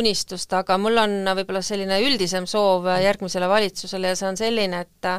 unistust, 0.00 0.52
aga 0.56 0.78
mul 0.80 1.04
on 1.04 1.16
võib-olla 1.40 1.62
selline 1.64 2.00
üldisem 2.04 2.46
soov 2.48 2.88
järgmisele 3.02 3.48
valitsusele 3.48 4.14
ja 4.14 4.18
see 4.18 4.28
on 4.32 4.40
selline, 4.40 4.84
et 4.86 5.12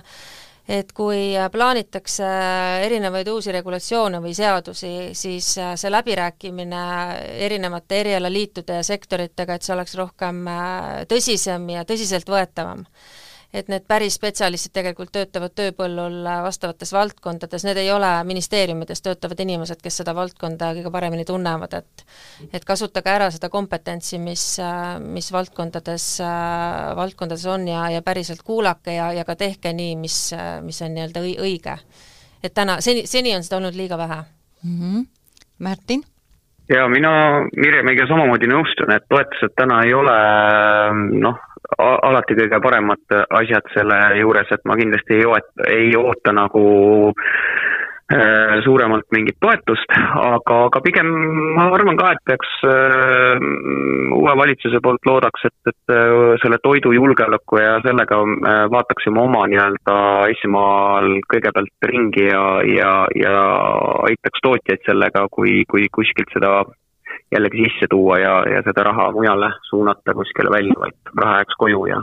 et 0.70 0.92
kui 0.94 1.34
plaanitakse 1.52 2.28
erinevaid 2.86 3.30
uusi 3.32 3.54
regulatsioone 3.56 4.20
või 4.22 4.36
seadusi, 4.38 4.92
siis 5.18 5.48
see 5.58 5.92
läbirääkimine 5.92 6.84
erinevate 7.48 8.04
erialaliitude 8.04 8.78
ja 8.78 8.86
sektoritega, 8.86 9.58
et 9.58 9.66
see 9.66 9.74
oleks 9.74 9.98
rohkem 9.98 10.46
tõsisem 11.10 11.66
ja 11.74 11.88
tõsiseltvõetavam 11.90 12.86
et 13.54 13.70
need 13.72 13.86
päris 13.90 14.14
spetsialistid 14.20 14.74
tegelikult 14.76 15.12
töötavad 15.14 15.54
tööpõllul 15.58 16.20
vastavates 16.46 16.92
valdkondades, 16.94 17.66
need 17.66 17.80
ei 17.82 17.90
ole 17.92 18.10
ministeeriumides 18.30 19.02
töötavad 19.06 19.40
inimesed, 19.42 19.82
kes 19.82 20.02
seda 20.02 20.14
valdkonda 20.18 20.72
kõige 20.78 20.92
paremini 20.94 21.26
tunnevad, 21.26 21.74
et 21.80 22.06
et 22.54 22.66
kasutage 22.66 23.10
ära 23.10 23.32
seda 23.34 23.50
kompetentsi, 23.50 24.20
mis, 24.22 24.44
mis 25.02 25.32
valdkondades, 25.34 26.08
valdkondades 27.00 27.46
on 27.50 27.68
ja, 27.68 27.88
ja 27.96 28.04
päriselt 28.06 28.44
kuulake 28.46 29.00
ja, 29.00 29.10
ja 29.18 29.26
ka 29.26 29.36
tehke 29.40 29.74
nii, 29.74 29.96
mis, 30.00 30.20
mis 30.66 30.82
on 30.86 30.94
nii-öelda 30.98 31.26
õige. 31.42 31.80
et 32.44 32.54
täna, 32.54 32.80
seni, 32.82 33.08
seni 33.08 33.36
on 33.36 33.44
seda 33.44 33.58
olnud 33.58 33.76
liiga 33.76 33.98
vähe 33.98 34.22
mm. 34.64 34.80
-hmm. 34.80 35.08
Märtin? 35.60 36.04
Ja 36.70 36.88
mina 36.92 37.12
Mirjamiga 37.58 38.08
samamoodi 38.10 38.50
nõustun, 38.52 38.92
et 38.94 39.06
toetused 39.10 39.56
täna 39.58 39.82
ei 39.88 39.94
ole 39.94 40.18
noh, 41.24 41.40
alati 41.80 42.38
kõige 42.38 42.62
paremad 42.64 43.18
asjad 43.42 43.74
selle 43.76 44.00
juures, 44.20 44.52
et 44.52 44.66
ma 44.66 44.78
kindlasti 44.80 45.20
ei 45.20 45.26
oota, 45.28 45.70
ei 45.70 45.92
oota 45.98 46.34
nagu 46.36 46.66
äh, 47.14 47.69
suuremalt 48.66 49.06
mingit 49.14 49.38
toetust, 49.42 49.92
aga, 49.94 50.56
aga 50.66 50.82
pigem 50.82 51.10
ma 51.56 51.68
arvan 51.76 51.98
ka, 52.00 52.14
et 52.16 52.24
peaks 52.26 52.56
äh, 52.66 53.44
uue 54.18 54.34
valitsuse 54.42 54.82
poolt 54.82 55.06
loodaks, 55.06 55.46
et, 55.46 55.70
et 55.70 55.94
äh, 55.94 56.34
selle 56.42 56.58
toidujulgeoleku 56.64 57.62
ja 57.62 57.78
sellega 57.86 58.20
äh, 58.26 58.64
vaataksime 58.74 59.22
oma 59.22 59.46
nii-öelda 59.52 59.98
Eestimaal 60.32 61.20
kõigepealt 61.30 61.90
ringi 61.92 62.26
ja, 62.32 62.44
ja, 62.66 62.94
ja 63.14 63.36
aitaks 64.10 64.42
tootjaid 64.46 64.86
sellega, 64.90 65.28
kui, 65.32 65.62
kui 65.70 65.86
kuskilt 65.94 66.34
seda 66.34 66.64
jällegi 67.30 67.68
sisse 67.68 67.90
tuua 67.94 68.18
ja, 68.24 68.36
ja 68.50 68.64
seda 68.66 68.90
raha 68.90 69.12
mujale 69.14 69.54
suunata 69.70 70.18
kuskile 70.18 70.50
välja, 70.54 70.82
vaid 70.82 71.14
raha 71.14 71.44
jääks 71.44 71.62
koju 71.62 71.86
ja 71.94 72.02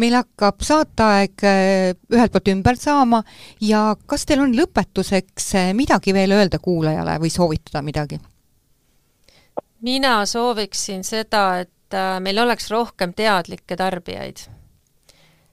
meil 0.00 0.16
hakkab 0.18 0.64
saateaeg 0.64 1.44
äh, 1.46 1.92
ühelt 2.12 2.32
poolt 2.32 2.50
ümber 2.52 2.78
saama 2.80 3.22
ja 3.64 3.88
kas 4.06 4.26
teil 4.28 4.42
on 4.44 4.54
lõpetuseks 4.56 5.52
äh, 5.56 5.70
midagi 5.76 6.14
veel 6.16 6.36
öelda 6.36 6.60
kuulajale 6.62 7.18
või 7.22 7.32
soovitada 7.32 7.82
midagi? 7.82 8.20
mina 9.86 10.18
sooviksin 10.26 11.04
seda, 11.04 11.46
et 11.64 11.94
äh, 11.94 12.18
meil 12.20 12.38
oleks 12.44 12.70
rohkem 12.70 13.14
teadlikke 13.16 13.76
tarbijaid 13.76 14.44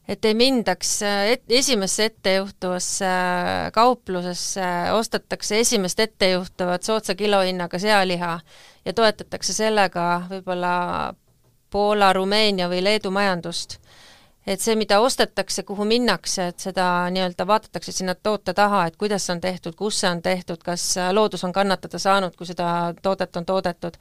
et 0.07 0.25
ei 0.25 0.35
mindaks 0.35 0.97
et, 1.07 1.43
esimesse 1.47 2.09
ettejuhtuvasse 2.11 3.11
kauplusesse, 3.73 4.69
ostetakse 4.91 5.59
esimest 5.63 5.99
ettejuhtuvat 5.99 6.83
soodsa 6.83 7.15
kilohinnaga 7.15 7.79
sealiha 7.79 8.39
ja 8.85 8.93
toetatakse 8.93 9.53
sellega 9.55 10.25
võib-olla 10.29 11.13
Poola, 11.73 12.11
Rumeenia 12.13 12.67
või 12.69 12.83
Leedu 12.85 13.09
majandust 13.09 13.79
et 14.47 14.61
see, 14.61 14.75
mida 14.75 14.99
ostetakse, 14.99 15.63
kuhu 15.63 15.85
minnakse, 15.87 16.47
et 16.51 16.59
seda 16.59 16.85
nii-öelda 17.13 17.47
vaadatakse 17.47 17.91
sinna 17.91 18.15
toote 18.15 18.53
taha, 18.53 18.85
et 18.87 18.97
kuidas 18.99 19.25
see 19.27 19.35
on 19.35 19.41
tehtud, 19.41 19.75
kus 19.79 19.99
see 20.03 20.09
on 20.09 20.21
tehtud, 20.21 20.63
kas 20.63 20.87
loodus 21.11 21.43
on 21.43 21.53
kannatada 21.53 21.99
saanud, 21.99 22.35
kui 22.37 22.47
seda 22.47 22.93
toodet 23.01 23.35
on 23.35 23.45
toodetud. 23.45 23.97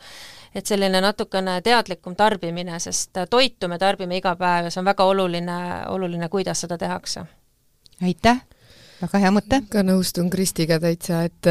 et 0.55 0.67
selline 0.67 1.01
natukene 1.01 1.61
teadlikum 1.65 2.17
tarbimine, 2.17 2.79
sest 2.81 3.17
toitu 3.31 3.69
me 3.69 3.79
tarbime 3.79 4.17
iga 4.17 4.35
päev 4.37 4.65
ja 4.69 4.71
see 4.71 4.81
on 4.81 4.91
väga 4.91 5.05
oluline, 5.05 5.61
oluline, 5.89 6.29
kuidas 6.29 6.61
seda 6.61 6.79
tehakse. 6.79 7.25
aitäh! 8.03 8.45
Väga 9.03 9.21
hea 9.23 9.33
mõte. 9.35 9.59
ka 9.71 9.83
nõustun 9.87 10.31
Kristiga 10.31 10.79
täitsa, 10.83 11.23
et, 11.27 11.49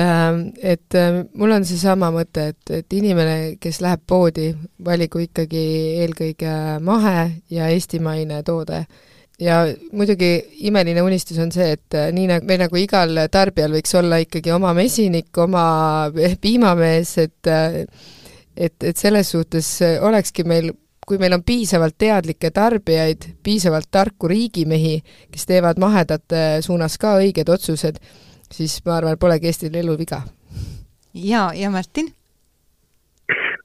et 0.63 0.97
mul 1.37 1.55
on 1.57 1.65
seesama 1.67 2.11
mõte, 2.13 2.51
et, 2.53 2.73
et 2.79 2.95
inimene, 2.97 3.57
kes 3.61 3.81
läheb 3.83 4.03
poodi, 4.07 4.51
valigu 4.85 5.25
ikkagi 5.25 5.63
eelkõige 6.03 6.53
mahe 6.85 7.43
ja 7.51 7.71
eestimaine 7.73 8.41
toode. 8.47 8.85
ja 9.41 9.63
muidugi 9.91 10.31
imeline 10.69 11.01
unistus 11.01 11.39
on 11.41 11.51
see, 11.51 11.71
et 11.73 11.97
nii 12.13 12.27
nagu, 12.29 12.45
või 12.45 12.59
nagu 12.61 12.77
igal 12.77 13.23
tarbijal 13.31 13.73
võiks 13.73 13.95
olla 13.97 14.21
ikkagi 14.21 14.51
oma 14.53 14.73
mesinik, 14.77 15.31
oma 15.37 15.65
piimamees, 16.41 17.17
et 17.17 17.51
et, 18.55 18.83
et 18.83 18.97
selles 18.97 19.31
suhtes 19.31 19.79
olekski 20.03 20.43
meil 20.43 20.71
kui 21.07 21.17
meil 21.17 21.33
on 21.33 21.43
piisavalt 21.45 21.97
teadlikke 21.97 22.51
tarbijaid, 22.53 23.27
piisavalt 23.43 23.89
tarku 23.91 24.29
riigimehi, 24.31 25.01
kes 25.31 25.45
teevad 25.49 25.81
mahedate 25.81 26.61
suunas 26.61 26.97
ka 27.01 27.17
õiged 27.19 27.49
otsused, 27.49 27.99
siis 28.51 28.79
ma 28.85 28.99
arvan, 28.99 29.19
polegi 29.19 29.49
Eestil 29.51 29.75
elul 29.75 29.97
viga. 29.99 30.21
ja, 31.13 31.51
ja 31.55 31.69
Martin? 31.69 32.13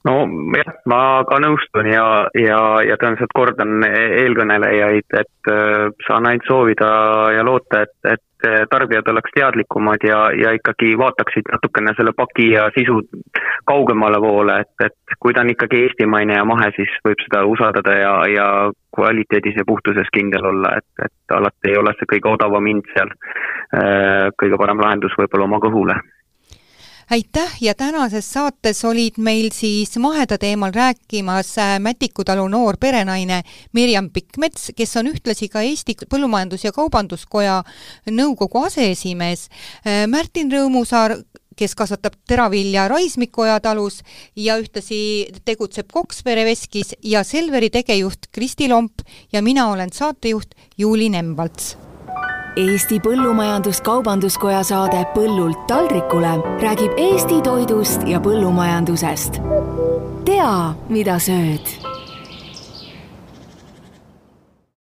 no 0.07 0.15
jah, 0.55 0.73
ma 0.87 0.99
ka 1.27 1.39
nõustun 1.43 1.89
ja, 1.91 2.05
ja, 2.37 2.59
ja 2.85 2.97
tõenäoliselt 2.99 3.33
kordan 3.35 3.83
eelkõnelejaid, 3.87 5.07
et 5.19 5.51
äh, 5.51 5.89
saan 6.07 6.29
ainult 6.29 6.47
soovida 6.47 6.89
ja 7.35 7.43
loota, 7.43 7.83
et, 7.87 7.95
et 8.13 8.23
tarbijad 8.69 9.07
oleks 9.09 9.31
teadlikumad 9.35 10.03
ja, 10.05 10.19
ja 10.41 10.51
ikkagi 10.53 10.91
vaataksid 10.97 11.49
natukene 11.51 11.93
selle 11.97 12.13
paki 12.17 12.51
ja 12.51 12.67
sisu 12.77 12.99
kaugemale 13.65 14.19
poole, 14.21 14.59
et, 14.61 14.85
et 14.85 15.15
kui 15.19 15.33
ta 15.33 15.41
on 15.41 15.49
ikkagi 15.53 15.83
eestimaine 15.87 16.37
ja 16.37 16.45
mahe, 16.45 16.69
siis 16.75 16.91
võib 17.05 17.23
seda 17.25 17.43
usaldada 17.49 17.95
ja, 17.97 18.13
ja 18.31 18.47
kvaliteedis 18.95 19.57
ja 19.57 19.65
puhtuses 19.67 20.11
kindel 20.13 20.45
olla, 20.51 20.75
et, 20.77 21.05
et 21.05 21.37
alati 21.39 21.71
ei 21.71 21.79
ole 21.81 21.95
see 21.97 22.11
kõige 22.13 22.33
odavam 22.35 22.69
hind 22.69 22.85
seal. 22.93 23.09
Äh, 23.77 24.29
kõige 24.39 24.59
parem 24.61 24.79
lahendus 24.85 25.17
võib-olla 25.17 25.49
oma 25.49 25.59
kõhule 25.63 25.97
aitäh! 27.11 27.57
Ja 27.61 27.73
tänases 27.75 28.27
saates 28.33 28.85
olid 28.85 29.17
meil 29.17 29.49
siis 29.55 29.97
maheda 29.97 30.37
teemal 30.37 30.73
rääkimas 30.75 31.57
äh, 31.57 31.79
Mätiku 31.79 32.23
talu 32.23 32.47
noor 32.47 32.77
perenaine 32.79 33.41
Mirjam 33.73 34.09
Pikkmets, 34.09 34.71
kes 34.75 34.97
on 34.97 35.07
ühtlasi 35.07 35.49
ka 35.49 35.61
Eesti 35.61 35.95
Põllumajandus- 36.03 36.67
ja 36.67 36.71
Kaubanduskoja 36.71 37.63
nõukogu 38.11 38.65
aseesimees, 38.67 39.47
äh, 39.85 40.03
Märtin 40.07 40.51
Rõõmusaar, 40.51 41.15
kes 41.57 41.75
kasvatab 41.75 42.19
teravilja 42.27 42.87
Raismikoja 42.91 43.59
talus 43.59 44.03
ja 44.35 44.59
ühtlasi 44.61 45.31
tegutseb 45.45 45.89
Kokspere 45.93 46.45
veskis 46.45 46.93
ja 47.03 47.23
Selveri 47.23 47.71
tegejuht 47.73 48.29
Kristi 48.31 48.69
Lomp 48.69 49.01
ja 49.33 49.41
mina 49.41 49.71
olen 49.71 49.93
saatejuht 49.93 50.55
Juuli 50.77 51.09
Nemvalts 51.09 51.86
Eesti 52.57 52.97
Põllumajandus-Kaubanduskoja 53.05 54.63
saade 54.65 55.03
Põllult 55.13 55.67
taldrikule 55.69 56.31
räägib 56.63 56.97
Eesti 56.97 57.37
toidust 57.45 58.07
ja 58.09 58.17
põllumajandusest. 58.17 59.37
tea, 60.25 60.73
mida 60.89 61.19
sööd 61.21 61.96